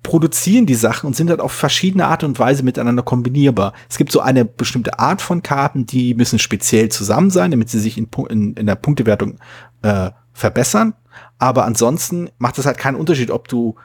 [0.02, 3.72] produzieren die Sachen und sind halt auf verschiedene Art und Weise miteinander kombinierbar.
[3.88, 7.78] Es gibt so eine bestimmte Art von Karten, die müssen speziell zusammen sein, damit sie
[7.78, 9.38] sich in, in, in der Punktewertung
[9.82, 10.94] äh, verbessern.
[11.38, 13.76] Aber ansonsten macht es halt keinen Unterschied, ob du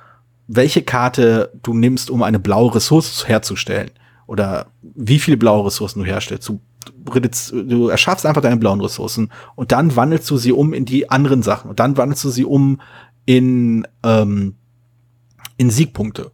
[0.47, 3.91] welche Karte du nimmst, um eine blaue Ressource herzustellen
[4.27, 6.47] oder wie viele blaue Ressourcen du herstellst.
[6.47, 11.09] Du, du erschaffst einfach deine blauen Ressourcen und dann wandelst du sie um in die
[11.09, 12.79] anderen Sachen und dann wandelst du sie um
[13.25, 14.55] in, ähm,
[15.57, 16.31] in Siegpunkte.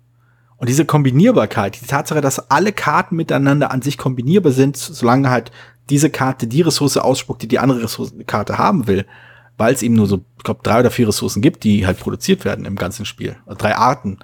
[0.58, 5.52] Und diese Kombinierbarkeit, die Tatsache, dass alle Karten miteinander an sich kombinierbar sind, solange halt
[5.90, 9.06] diese Karte die Ressource ausspuckt, die die andere Ressourcenkarte haben will,
[9.58, 12.46] weil es eben nur so, ich glaube, drei oder vier Ressourcen gibt, die halt produziert
[12.46, 13.36] werden im ganzen Spiel.
[13.46, 14.20] Also drei Arten.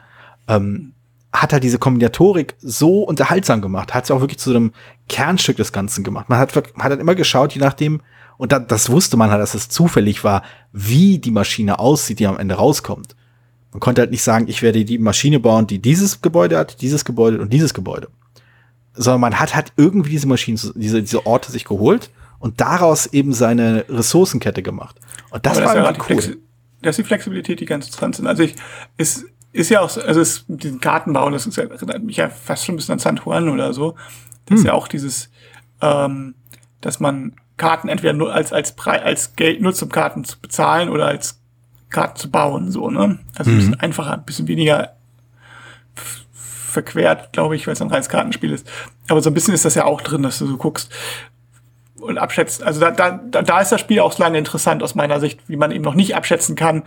[0.47, 0.93] Ähm,
[1.31, 4.71] hat er diese Kombinatorik so unterhaltsam gemacht, hat es auch wirklich zu einem
[5.07, 6.27] Kernstück des Ganzen gemacht.
[6.29, 8.01] Man hat, hat halt immer geschaut, je nachdem,
[8.37, 12.27] und da, das wusste man halt, dass es zufällig war, wie die Maschine aussieht, die
[12.27, 13.15] am Ende rauskommt.
[13.71, 17.05] Man konnte halt nicht sagen, ich werde die Maschine bauen, die dieses Gebäude hat, dieses
[17.05, 18.07] Gebäude und dieses Gebäude.
[18.93, 23.33] Sondern man hat halt irgendwie diese Maschinen, diese, diese Orte sich geholt und daraus eben
[23.33, 24.95] seine Ressourcenkette gemacht.
[25.29, 26.21] Und das Aber war das irgendwie cool.
[26.21, 26.37] Flexi
[26.81, 28.27] das ist die Flexibilität, die ganz interessant sind.
[28.27, 28.55] Also ich,
[28.97, 32.29] ist, ist ja auch so, also es, diesen Kartenbau, das ist ja, erinnert mich ja
[32.29, 33.95] fast schon ein bisschen an San Juan oder so.
[34.45, 34.57] Das hm.
[34.57, 35.29] ist ja auch dieses,
[35.81, 36.35] ähm,
[36.81, 40.89] dass man Karten entweder nur als, als, Preis, als Geld nutzt, um Karten zu bezahlen
[40.89, 41.41] oder als
[41.89, 43.19] Karten zu bauen, so, ne?
[43.35, 43.79] Also ein bisschen mhm.
[43.81, 44.95] einfacher, ein bisschen weniger
[45.95, 48.69] verquert, glaube ich, weil es ein reines Kartenspiel ist.
[49.07, 50.91] Aber so ein bisschen ist das ja auch drin, dass du so guckst
[51.99, 52.63] und abschätzt.
[52.63, 55.57] Also da, da, da ist das Spiel auch so lange interessant aus meiner Sicht, wie
[55.57, 56.83] man eben noch nicht abschätzen kann,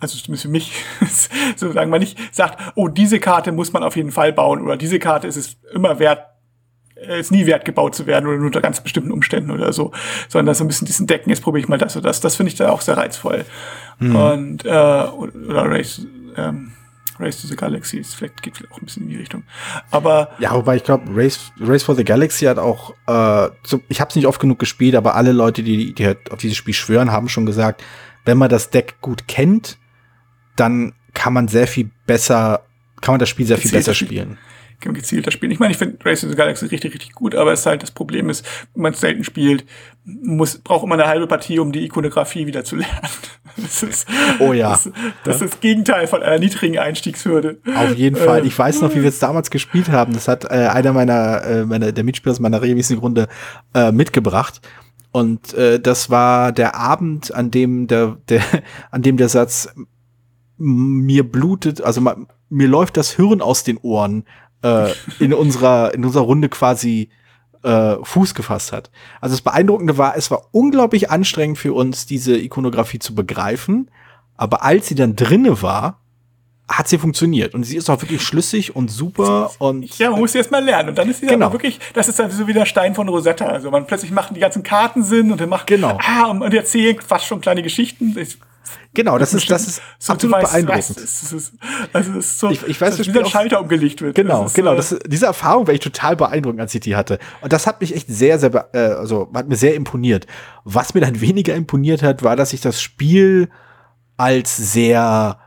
[0.00, 0.72] also zumindest für mich,
[1.56, 4.98] sozusagen man nicht sagt, oh, diese Karte muss man auf jeden Fall bauen oder diese
[4.98, 6.26] Karte ist es immer wert,
[6.96, 9.92] äh, ist nie wert gebaut zu werden oder nur unter ganz bestimmten Umständen oder so,
[10.28, 12.20] sondern das so ein bisschen diesen Decken, jetzt probiere ich mal das oder das.
[12.20, 13.44] Das finde ich da auch sehr reizvoll.
[13.98, 14.16] Mhm.
[14.16, 16.72] Und äh, oder Race, ähm,
[17.18, 19.44] Race to the Galaxy, ist vielleicht geht vielleicht auch ein bisschen in die Richtung.
[19.90, 24.00] Aber ja, wobei ich glaube, Race, Race for the Galaxy hat auch, äh, so, ich
[24.00, 26.74] habe es nicht oft genug gespielt, aber alle Leute, die, die halt auf dieses Spiel
[26.74, 27.82] schwören, haben schon gesagt,
[28.24, 29.78] wenn man das Deck gut kennt,
[30.56, 32.62] dann kann man sehr viel besser,
[33.00, 34.38] kann man das Spiel sehr viel besser spielen.
[34.80, 35.52] Kann man gezielter spielen.
[35.52, 37.82] Ich meine, ich finde Race of the Galaxy richtig, richtig gut, aber es ist halt
[37.82, 39.64] das Problem ist, wenn man es selten spielt,
[40.04, 43.08] muss, braucht immer eine halbe Partie, um die Ikonografie wieder zu lernen.
[43.56, 44.06] Das ist,
[44.40, 44.70] oh ja.
[44.70, 44.90] Das,
[45.22, 47.58] das ist das Gegenteil von einer niedrigen Einstiegshürde.
[47.74, 48.40] Auf jeden Fall.
[48.40, 48.46] Ähm.
[48.46, 50.12] Ich weiß noch, wie wir es damals gespielt haben.
[50.12, 53.28] Das hat äh, einer meiner, äh, meiner, der Mitspieler aus meiner regelmäßigen Runde
[53.74, 54.60] äh, mitgebracht.
[55.12, 58.42] Und äh, das war der Abend, an dem der, der,
[58.90, 59.72] an dem der Satz
[60.64, 62.00] mir blutet, also
[62.48, 64.24] mir läuft das Hirn aus den Ohren
[64.62, 67.10] äh, in unserer in unserer Runde quasi
[67.62, 68.90] äh, Fuß gefasst hat.
[69.20, 73.90] Also das Beeindruckende war, es war unglaublich anstrengend für uns, diese Ikonografie zu begreifen.
[74.36, 76.00] Aber als sie dann drinne war,
[76.68, 77.54] hat sie funktioniert.
[77.54, 79.98] Und sie ist auch wirklich schlüssig und super und.
[79.98, 80.90] Ja, man muss sie erst mal lernen.
[80.90, 81.52] Und dann ist sie Genau.
[81.52, 83.46] wirklich, das ist dann so wie der Stein von Rosetta.
[83.46, 85.98] Also man plötzlich machen die ganzen Karten Sinn und dann macht, Genau.
[86.02, 88.16] ah, und, erzählen fast schon kleine Geschichten.
[88.18, 88.38] Ich,
[88.94, 90.88] Genau, das ist, das ist so, absolut weißt, beeindruckend.
[90.90, 91.52] Was, es ist,
[91.92, 94.14] also es ist so, Ich- ich weiß, dass das wie Spiel ein Schalter umgelegt wird.
[94.14, 94.72] Genau, Das ist, genau.
[94.72, 97.18] äh, Das, diese Erfahrung war ich total beeindruckend, als ich die hatte.
[97.40, 100.26] Und das hat mich echt sehr, sehr, äh, also hat mir sehr imponiert.
[100.64, 103.48] Was mir dann weniger imponiert hat, war, dass ich das Spiel
[104.16, 105.38] als sehr,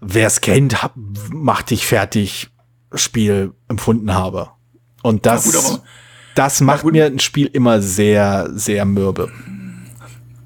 [0.00, 0.92] wer es kennt, hab,
[1.30, 2.50] mach dich fertig
[2.94, 4.50] Spiel empfunden habe.
[5.02, 5.80] Und das, gut,
[6.34, 9.30] das macht mir ein Spiel immer sehr, sehr mürbe.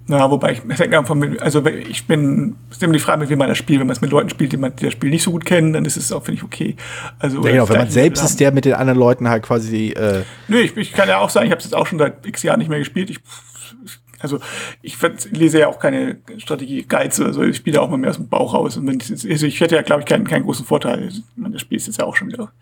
[0.06, 3.30] Ja, wobei ich, es hängt davon, also ich bin, es ist immer die Frage, mit
[3.30, 3.80] wem man das spielt.
[3.80, 5.72] Wenn man es mit Leuten spielt, die, man, die das Spiel nicht so gut kennen,
[5.72, 6.76] dann ist es auch, finde ich, okay.
[7.18, 10.22] Also, Ja, genau, wenn man selbst ist, der mit den anderen Leuten halt quasi, äh,
[10.48, 12.42] Nö, ich, ich kann ja auch sagen, ich habe es jetzt auch schon seit x
[12.42, 13.08] Jahren nicht mehr gespielt.
[13.08, 13.20] Ich,
[14.20, 14.40] also
[14.81, 14.96] ich
[15.33, 17.42] lese ja auch keine Strategie-Guides oder so.
[17.42, 18.77] Ich spiele auch mal mehr aus dem Bauch raus.
[18.77, 21.12] Und wenn ich, also ich hätte ja, glaube ich, keinen, keinen großen Vorteil.
[21.37, 22.53] Das Spiel ist jetzt ja auch schon wieder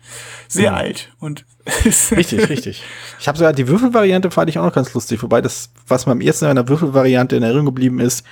[0.47, 1.13] sehr alt.
[1.19, 1.45] Und
[2.11, 2.83] Richtig, richtig.
[3.19, 6.11] Ich habe sogar die Würfelvariante fand ich auch noch ganz lustig, wobei das, was mir
[6.11, 8.25] am ersten in der Würfelvariante in Erinnerung geblieben ist,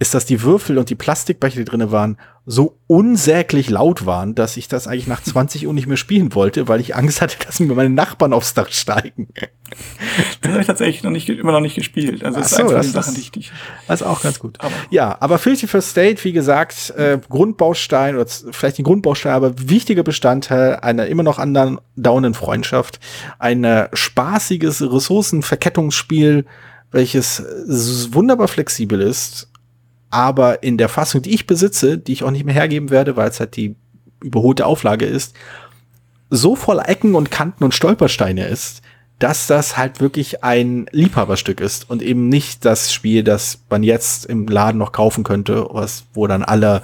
[0.00, 4.56] ist, dass die Würfel und die Plastikbecher, die drinne waren, so unsäglich laut waren, dass
[4.56, 7.60] ich das eigentlich nach 20 Uhr nicht mehr spielen wollte, weil ich Angst hatte, dass
[7.60, 9.28] mir meine Nachbarn aufs Dach steigen.
[10.40, 12.24] das habe ich tatsächlich noch nicht, immer noch nicht gespielt.
[12.24, 13.52] Also das ist so, eins von das den Sachen, ist- die ich, ich
[13.88, 14.56] Das ist auch ganz gut.
[14.60, 20.02] Aber- ja, aber 51st State, wie gesagt, äh, Grundbaustein oder vielleicht nicht Grundbaustein, aber wichtiger
[20.02, 23.00] Bestandteil einer immer noch anderen dauernden Freundschaft.
[23.38, 26.44] Ein äh, spaßiges Ressourcenverkettungsspiel,
[26.90, 27.42] welches
[28.12, 29.48] wunderbar flexibel ist,
[30.10, 33.28] aber in der Fassung, die ich besitze, die ich auch nicht mehr hergeben werde, weil
[33.28, 33.74] es halt die
[34.22, 35.34] überholte Auflage ist,
[36.30, 38.80] so voll Ecken und Kanten und Stolpersteine ist,
[39.18, 44.26] dass das halt wirklich ein Liebhaberstück ist und eben nicht das Spiel, das man jetzt
[44.26, 46.82] im Laden noch kaufen könnte, was, wo dann alle,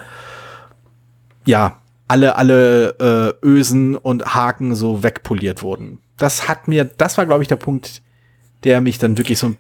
[1.45, 5.99] ja, alle, alle äh, Ösen und Haken so wegpoliert wurden.
[6.17, 8.03] Das hat mir, das war, glaube ich, der Punkt,
[8.65, 9.59] der mich dann wirklich so, ein-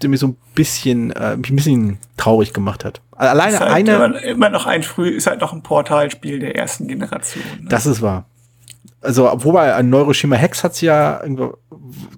[0.00, 3.00] der mich so ein bisschen, äh, mich ein bisschen traurig gemacht hat.
[3.12, 6.56] Alleine ist halt eine, immer, immer noch ein früh, ist halt noch ein Portalspiel der
[6.56, 7.44] ersten Generation.
[7.60, 7.68] Ne?
[7.68, 8.26] Das ist wahr.
[9.00, 11.20] Also, wobei ein Neuroshima Hex hat's ja,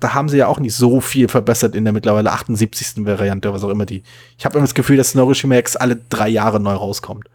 [0.01, 3.07] da haben sie ja auch nicht so viel verbessert in der mittlerweile 78.
[3.07, 4.03] Variante, was auch immer die.
[4.37, 7.27] Ich habe immer das Gefühl, dass Neuroshima Hex alle drei Jahre neu rauskommt.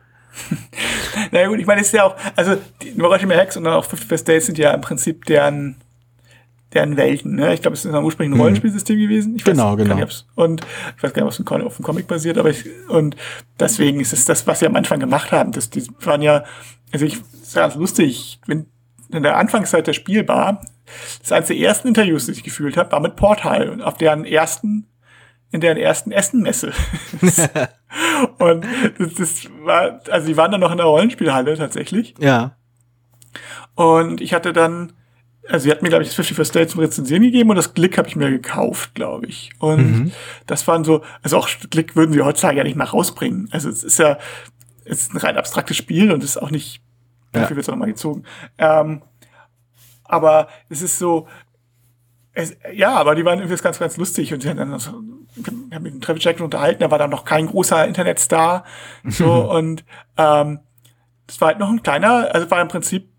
[1.32, 3.86] Na gut, ich meine, es ist ja auch, also die Neuroshima Hex und dann auch
[3.86, 5.78] 50 First Days sind ja im Prinzip deren,
[6.74, 7.36] deren Welten.
[7.36, 7.54] Ne?
[7.54, 9.36] Ich glaube, es ist dann ursprünglich ein Rollenspielsystem gewesen.
[9.36, 9.52] Ich Mhm.
[9.52, 9.96] Genau, gar genau.
[9.96, 10.62] Nicht, ob's- und
[10.96, 13.16] ich weiß gar nicht, ob es ein auf dem Comic basiert, aber ich, und
[13.60, 15.52] deswegen ist es das, was sie am Anfang gemacht haben.
[15.52, 16.44] Das, die waren ja,
[16.92, 18.68] also ich, das ist ganz lustig, wenn
[19.12, 20.62] in der Anfangszeit der Spielbar,
[21.22, 24.26] das eines der ersten Interviews, die ich gefühlt habe, war mit Portal und auf deren
[24.26, 24.86] ersten
[25.52, 26.74] in deren ersten Essenmesse.
[28.38, 28.66] und
[29.00, 32.14] das, das war, also die waren dann noch in der Rollenspielhalle tatsächlich.
[32.20, 32.56] Ja.
[33.76, 34.94] Und ich hatte dann,
[35.48, 37.74] also sie hat mir, glaube ich, das 50 First Date zum Rezensieren gegeben und das
[37.74, 39.52] Glick habe ich mir gekauft, glaube ich.
[39.60, 40.12] Und
[40.46, 43.50] das waren so, also auch Glick würden sie heutzutage ja nicht mal rausbringen.
[43.52, 44.20] Also es ist ja,
[44.86, 46.82] es ist ein rein abstraktes Spiel und es ist auch nicht,
[47.34, 47.42] Ja.
[47.42, 48.24] dafür wird es auch nochmal gezogen.
[48.58, 49.02] Ähm,
[50.04, 51.28] aber es ist so,
[52.34, 55.02] es, ja, aber die waren irgendwie ganz, ganz lustig und sie haben dann so,
[55.36, 58.64] ich habe mit dem Travis Jackson unterhalten, da war dann noch kein großer Internetstar,
[59.06, 59.84] so und
[60.18, 60.60] ähm,
[61.28, 63.10] es war halt noch ein kleiner, also war im Prinzip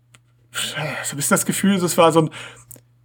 [0.51, 2.29] so ein bisschen das Gefühl, es war so ein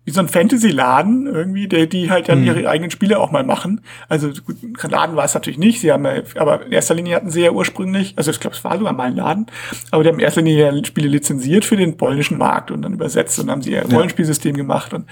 [0.06, 3.80] wie so ein Fantasy-Laden irgendwie, der, die halt dann ihre eigenen Spiele auch mal machen.
[4.08, 4.56] Also gut,
[4.88, 7.50] Laden war es natürlich nicht, sie haben ja, aber in erster Linie hatten sie ja
[7.50, 9.46] ursprünglich, also ich glaube, es war sogar mal ein Laden,
[9.90, 12.94] aber die haben in erster Linie ja Spiele lizenziert für den polnischen Markt und dann
[12.94, 15.06] übersetzt und haben sie ihr Rollenspielsystem gemacht und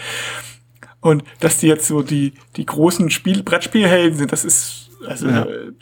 [1.00, 5.42] und dass die jetzt so die, die großen Spiel, Brettspielhelden sind, das ist also Ja.
[5.44, 5.72] äh,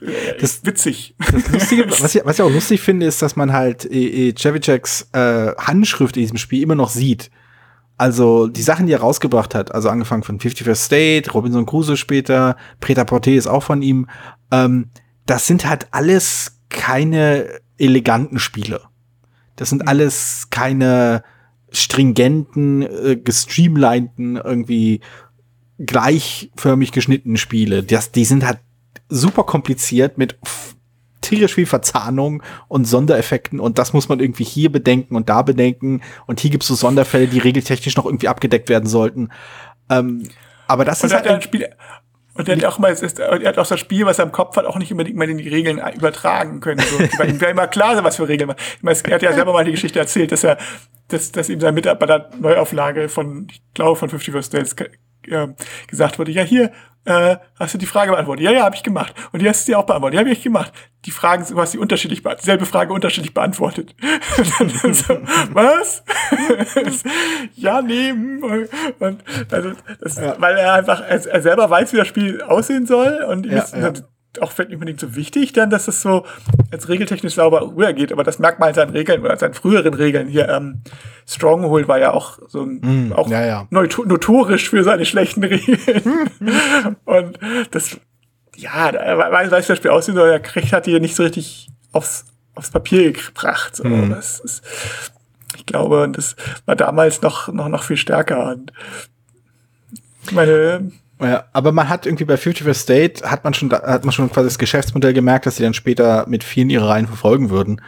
[0.41, 1.15] Das- witzig.
[1.19, 4.35] Das Lustige, was, ich, was ich auch lustig finde, ist, dass man halt äh, äh,
[4.37, 7.31] Ceviceks äh, Handschrift in diesem Spiel immer noch sieht.
[8.03, 12.57] Also die Sachen, die er rausgebracht hat, also angefangen von 51st State, Robinson Crusoe später,
[12.81, 14.09] Preta Porte ist auch von ihm,
[14.51, 14.91] ähm,
[15.25, 18.81] das sind halt alles keine eleganten Spiele.
[19.55, 21.23] Das sind alles keine
[21.71, 25.01] stringenten, äh, gestreamlinten, irgendwie
[25.79, 27.85] gleichförmig geschnittenen Spiele.
[27.85, 28.59] Das, die sind halt
[29.11, 30.37] super kompliziert mit
[31.23, 36.03] tierisch viel Verzahnung und Sondereffekten und das muss man irgendwie hier bedenken und da bedenken
[36.27, 39.31] und hier gibt es so Sonderfälle, die regeltechnisch noch irgendwie abgedeckt werden sollten.
[39.89, 40.29] Ähm,
[40.67, 41.69] aber das Und ist er halt ein Spiel,
[42.35, 44.33] und er hat auch mal, es ist, er hat auch das Spiel, was er im
[44.33, 46.81] Kopf hat, auch nicht unbedingt mal in die Regeln übertragen können.
[46.81, 46.99] So.
[47.19, 48.57] Weil ihm wäre immer klar, was für Regeln man.
[48.77, 50.57] Ich meine, er hat ja selber mal die Geschichte erzählt, dass er,
[51.09, 54.77] dass, dass ihm sein Mitarbeiter Neuauflage von, ich glaube, von 50 First Dates
[55.29, 55.49] äh,
[55.87, 56.73] gesagt wurde, ja hier,
[57.05, 58.45] äh, hast du die Frage beantwortet?
[58.45, 59.13] Ja, ja, habe ich gemacht.
[59.33, 60.15] Und die hast du dir auch beantwortet.
[60.15, 60.73] Ja, habe ich gemacht.
[61.05, 63.97] Die Fragen, du hast die unterschiedlich, dieselbe Frage unterschiedlich beantwortet.
[64.93, 65.19] so,
[65.53, 66.05] was?
[67.57, 68.11] ja, nee.
[68.11, 68.69] hm.
[69.01, 70.37] Und also, das, ja.
[70.39, 73.75] weil er einfach, er, er, selber weiß, wie das Spiel aussehen soll und ja, ist,
[73.75, 73.93] ja
[74.41, 76.25] auch vielleicht nicht unbedingt so wichtig, dann, dass es so
[76.71, 80.29] als regeltechnisch sauber rübergeht, aber das merkt man an seinen Regeln oder seinen früheren Regeln.
[80.29, 80.83] Hier, ähm,
[81.27, 83.67] Stronghold war ja auch so ein, mm, auch ja, ja.
[83.71, 85.79] notorisch für seine schlechten Regeln.
[87.05, 87.39] Und
[87.71, 87.99] das,
[88.57, 92.25] ja, weiß, weiß, das Spiel aussieht, aber der Krieg hat die nicht so richtig aufs,
[92.55, 93.77] aufs Papier gebracht.
[93.77, 93.85] So.
[93.85, 94.11] Mm.
[94.11, 94.63] Das ist,
[95.57, 98.53] ich glaube, das war damals noch, noch, noch viel stärker.
[98.53, 98.73] Und
[100.31, 100.91] meine,
[101.23, 104.49] ja, aber man hat irgendwie bei Future State hat man schon, hat man schon quasi
[104.49, 107.81] das Geschäftsmodell gemerkt, dass sie dann später mit vielen ihrer Reihen verfolgen würden.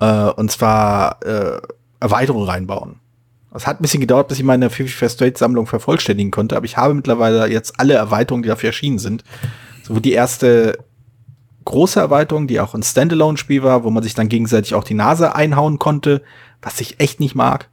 [0.00, 1.60] Äh, und zwar äh,
[2.00, 3.00] Erweiterungen reinbauen.
[3.54, 6.76] Es hat ein bisschen gedauert, bis ich meine Future State Sammlung vervollständigen konnte, aber ich
[6.76, 9.24] habe mittlerweile jetzt alle Erweiterungen, die dafür erschienen sind.
[9.82, 10.78] So die erste
[11.64, 15.34] große Erweiterung, die auch ein Standalone-Spiel war, wo man sich dann gegenseitig auch die Nase
[15.34, 16.22] einhauen konnte,
[16.62, 17.68] was ich echt nicht mag,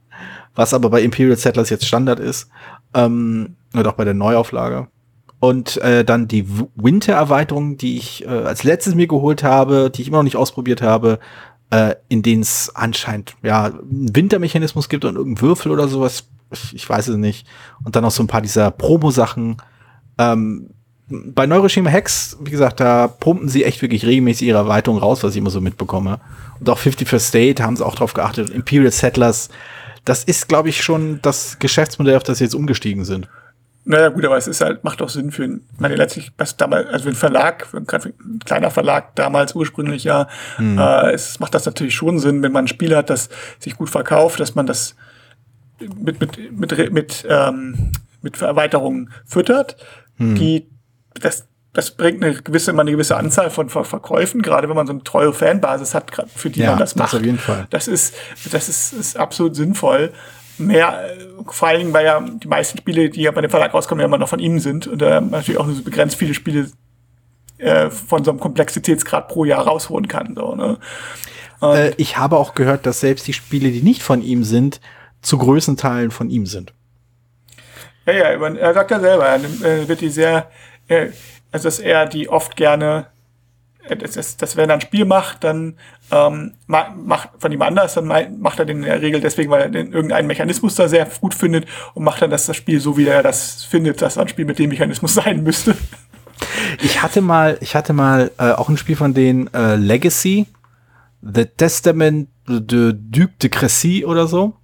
[0.54, 2.48] was aber bei Imperial Settlers jetzt Standard ist,
[2.94, 4.88] ähm, und auch bei der Neuauflage.
[5.46, 6.44] Und äh, dann die
[6.74, 10.82] Winter-Erweiterung, die ich äh, als letztes mir geholt habe, die ich immer noch nicht ausprobiert
[10.82, 11.20] habe,
[11.70, 16.24] äh, in denen es anscheinend ja einen Wintermechanismus gibt und irgendeinen Würfel oder sowas.
[16.50, 17.46] Ich, ich weiß es nicht.
[17.84, 19.58] Und dann noch so ein paar dieser Promo-Sachen.
[20.18, 20.70] Ähm,
[21.06, 25.30] bei Neuroschema Hex, wie gesagt, da pumpen sie echt wirklich regelmäßig ihre Erweiterung raus, was
[25.30, 26.18] ich immer so mitbekomme.
[26.58, 28.50] Und auch 50 First State haben sie auch drauf geachtet.
[28.50, 29.48] Imperial Settlers,
[30.04, 33.28] das ist, glaube ich, schon das Geschäftsmodell, auf das sie jetzt umgestiegen sind.
[33.88, 36.88] Naja, gut, aber es ist halt, macht auch Sinn für ein, meine letztlich, was damals,
[36.88, 40.26] also für ein Verlag, für ein, für ein kleiner Verlag damals ursprünglich ja,
[40.58, 40.76] mhm.
[40.76, 43.28] äh, es macht das natürlich schon Sinn, wenn man ein Spiel hat, das
[43.60, 44.96] sich gut verkauft, dass man das
[45.78, 49.76] mit, mit, mit, mit, ähm, mit Erweiterungen füttert,
[50.18, 50.34] mhm.
[50.34, 50.68] die,
[51.14, 54.94] das, das bringt eine gewisse, eine gewisse Anzahl von Ver Verkäufen, gerade wenn man so
[54.94, 57.12] eine treue Fanbasis hat, für die ja, man das macht.
[57.12, 57.68] Das auf jeden Fall.
[57.70, 58.16] Das ist,
[58.50, 60.12] das ist, ist absolut sinnvoll
[60.58, 61.10] mehr,
[61.46, 64.06] vor allen Dingen, weil ja die meisten Spiele, die ja bei dem Verlag rauskommen, ja
[64.06, 66.70] immer noch von ihm sind und er natürlich auch nur so begrenzt viele Spiele
[67.58, 70.34] äh, von so einem Komplexitätsgrad pro Jahr rausholen kann.
[70.34, 70.78] So, ne?
[71.62, 74.80] Äh, ich habe auch gehört, dass selbst die Spiele, die nicht von ihm sind,
[75.22, 76.72] zu größten Teilen von ihm sind.
[78.06, 80.50] Ja, ja, er sagt ja selber, er wird die sehr,
[80.88, 81.08] äh,
[81.50, 83.06] also dass er die oft gerne
[83.94, 85.76] das, das, das, wenn er ein Spiel macht, dann
[86.10, 88.06] ähm, macht von ihm anders, dann
[88.40, 91.34] macht er den in der Regel deswegen, weil er den irgendeinen Mechanismus da sehr gut
[91.34, 94.44] findet und macht dann das, das Spiel so, wie er das findet, dass ein Spiel
[94.44, 95.76] mit dem Mechanismus sein müsste.
[96.82, 100.46] Ich hatte mal, ich hatte mal äh, auch ein Spiel von denen, äh, Legacy,
[101.22, 104.54] The Testament de Duc de Crécy oder so.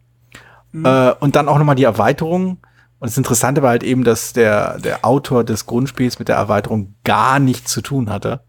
[0.73, 0.85] Mhm.
[0.85, 2.59] Äh, und dann auch nochmal die Erweiterung.
[2.99, 6.95] Und das Interessante war halt eben, dass der, der Autor des Grundspiels mit der Erweiterung
[7.05, 8.45] gar nichts zu tun hatte.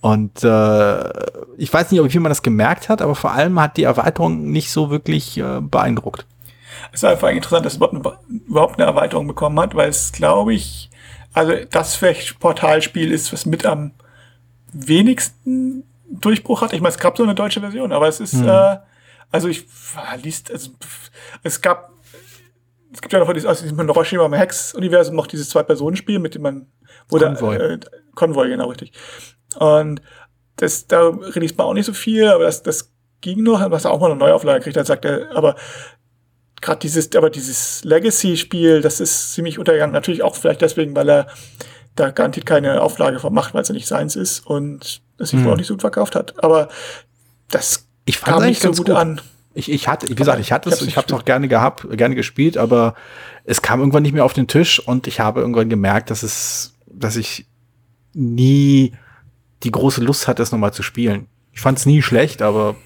[0.00, 1.10] Und äh,
[1.58, 4.50] ich weiß nicht, ob viel man das gemerkt hat, aber vor allem hat die Erweiterung
[4.50, 6.26] nicht so wirklich äh, beeindruckt.
[6.92, 7.80] Es ist einfach interessant, dass es
[8.28, 10.90] überhaupt eine, Erweiterung bekommen hat, weil es, glaube ich,
[11.34, 12.00] also das
[12.38, 13.92] Portalspiel ist, was mit am
[14.72, 16.72] wenigsten Durchbruch hat.
[16.72, 18.48] Ich meine, es gab so eine deutsche Version, aber es ist, mhm.
[18.48, 18.78] äh,
[19.30, 20.70] also ich war liest, also
[21.42, 21.92] es gab,
[22.92, 26.66] es gibt ja noch aus diesem Hiroshima Hex-Universum noch dieses Zwei-Personen-Spiel, mit dem man,
[27.08, 27.56] wo Konvoi.
[27.56, 27.80] Äh,
[28.14, 28.92] Konvoi, genau, richtig.
[29.56, 30.00] Und
[30.56, 33.90] das, da release man auch nicht so viel, aber das, das ging noch, was er
[33.90, 35.56] auch mal eine Neuauflage kriegt, dann sagt er, aber
[36.60, 39.92] gerade dieses, aber dieses Legacy-Spiel, das ist ziemlich untergegangen.
[39.92, 41.26] Natürlich auch vielleicht deswegen, weil er
[41.96, 45.40] da garantiert keine Auflage von macht, weil es ja nicht seins ist und es sich
[45.40, 45.48] hm.
[45.48, 46.42] auch nicht so gut verkauft hat.
[46.42, 46.68] Aber
[47.48, 49.20] das ich fand kam nicht so gut, gut, an.
[49.54, 52.14] Ich, ich hatte, wie gesagt, ich hatte es, ich habe es auch gerne gehabt, gerne
[52.14, 52.94] gespielt, aber
[53.44, 56.74] es kam irgendwann nicht mehr auf den Tisch und ich habe irgendwann gemerkt, dass es,
[56.86, 57.46] dass ich
[58.12, 58.92] nie
[59.62, 61.26] die große Lust hat, das nochmal zu spielen.
[61.52, 62.76] Ich fand es nie schlecht, aber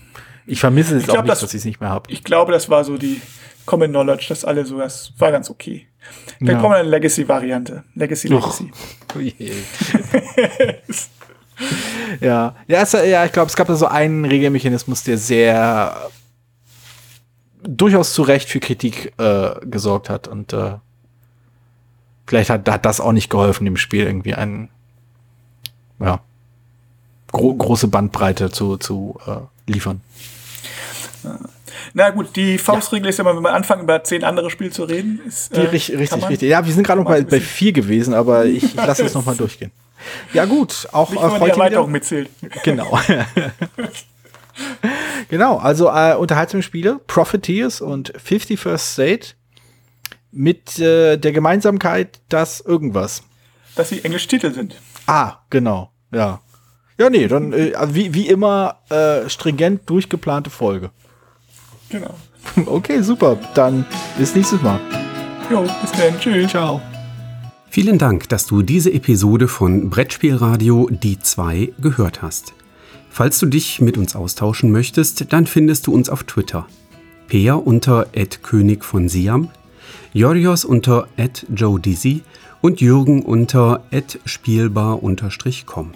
[0.47, 2.11] ich vermisse es ich auch nicht, das, dass ich es nicht mehr habe.
[2.11, 3.21] Ich glaube, das war so die
[3.67, 5.87] Common Knowledge, dass alle so, das war ganz okay.
[6.41, 6.61] Dann ja.
[6.61, 7.85] kommt eine Legacy-Variante.
[7.95, 8.71] Legacy, Legacy.
[9.15, 9.21] Oh,
[12.21, 16.11] ja, ja, es, ja, ich glaube, es gab da so einen Regelmechanismus, der sehr
[17.63, 20.75] durchaus zu Recht für Kritik äh, gesorgt hat und äh,
[22.27, 24.69] vielleicht hat, hat das auch nicht geholfen, dem Spiel irgendwie einen,
[26.01, 26.21] ja,
[27.35, 30.01] gro große Bandbreite zu, zu äh, liefern.
[31.93, 33.11] Na gut, die Faustregel ja.
[33.11, 35.21] ist ja mal, wenn man anfangen, über zehn andere Spiele zu reden.
[35.27, 36.49] Ist, die, äh, richtig, richtig, richtig.
[36.49, 39.37] Ja, wir sind gerade noch bei, bei vier gewesen, aber ich, ich lasse es nochmal
[39.37, 39.71] durchgehen.
[40.33, 42.31] Ja gut, auch Nicht, äh, heute die Erweiterung mitzählt.
[42.63, 42.99] Genau.
[45.29, 49.29] genau, also äh, unterhaltsame Spiele, Profiteers und 50 First State.
[50.31, 53.23] mit äh, der Gemeinsamkeit, dass irgendwas.
[53.77, 54.77] Dass sie englische Titel sind.
[55.07, 55.91] Ah, genau.
[56.13, 56.41] Ja.
[56.99, 60.91] Ja, nee, dann äh, also wie, wie immer äh, stringent durchgeplante Folge.
[61.89, 62.15] Genau.
[62.67, 63.39] Okay, super.
[63.55, 63.87] Dann
[64.19, 64.79] bis nächstes Mal.
[65.51, 66.21] Jo, bis dann.
[66.21, 66.51] Tschüss.
[66.51, 66.81] Ciao.
[67.71, 72.53] Vielen Dank, dass du diese Episode von Brettspielradio Die 2 gehört hast.
[73.11, 76.67] Falls du dich mit uns austauschen möchtest, dann findest du uns auf Twitter.
[77.29, 78.07] Peer unter
[78.43, 79.49] König von Siam,
[80.13, 81.09] Jorios unter
[81.53, 82.23] Joe Dizzy
[82.61, 83.83] und Jürgen unter
[84.25, 85.93] spielbar-com.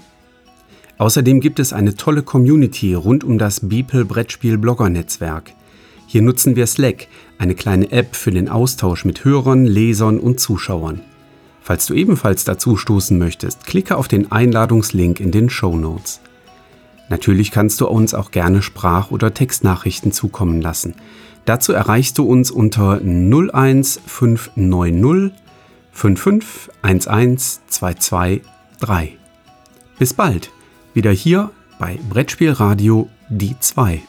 [0.99, 5.53] Außerdem gibt es eine tolle Community rund um das Beeple Brettspiel Blogger Netzwerk.
[6.07, 7.07] Hier nutzen wir Slack,
[7.39, 11.03] eine kleine App für den Austausch mit Hörern, Lesern und Zuschauern.
[11.61, 16.21] Falls du ebenfalls dazu stoßen möchtest, klicke auf den Einladungslink in den Show Notes.
[17.11, 20.95] Natürlich kannst du uns auch gerne Sprach- oder Textnachrichten zukommen lassen.
[21.45, 25.33] Dazu erreichst du uns unter 01590
[25.93, 29.19] 55 11 223.
[29.99, 30.51] Bis bald,
[30.95, 34.03] wieder hier bei Brettspielradio die 2.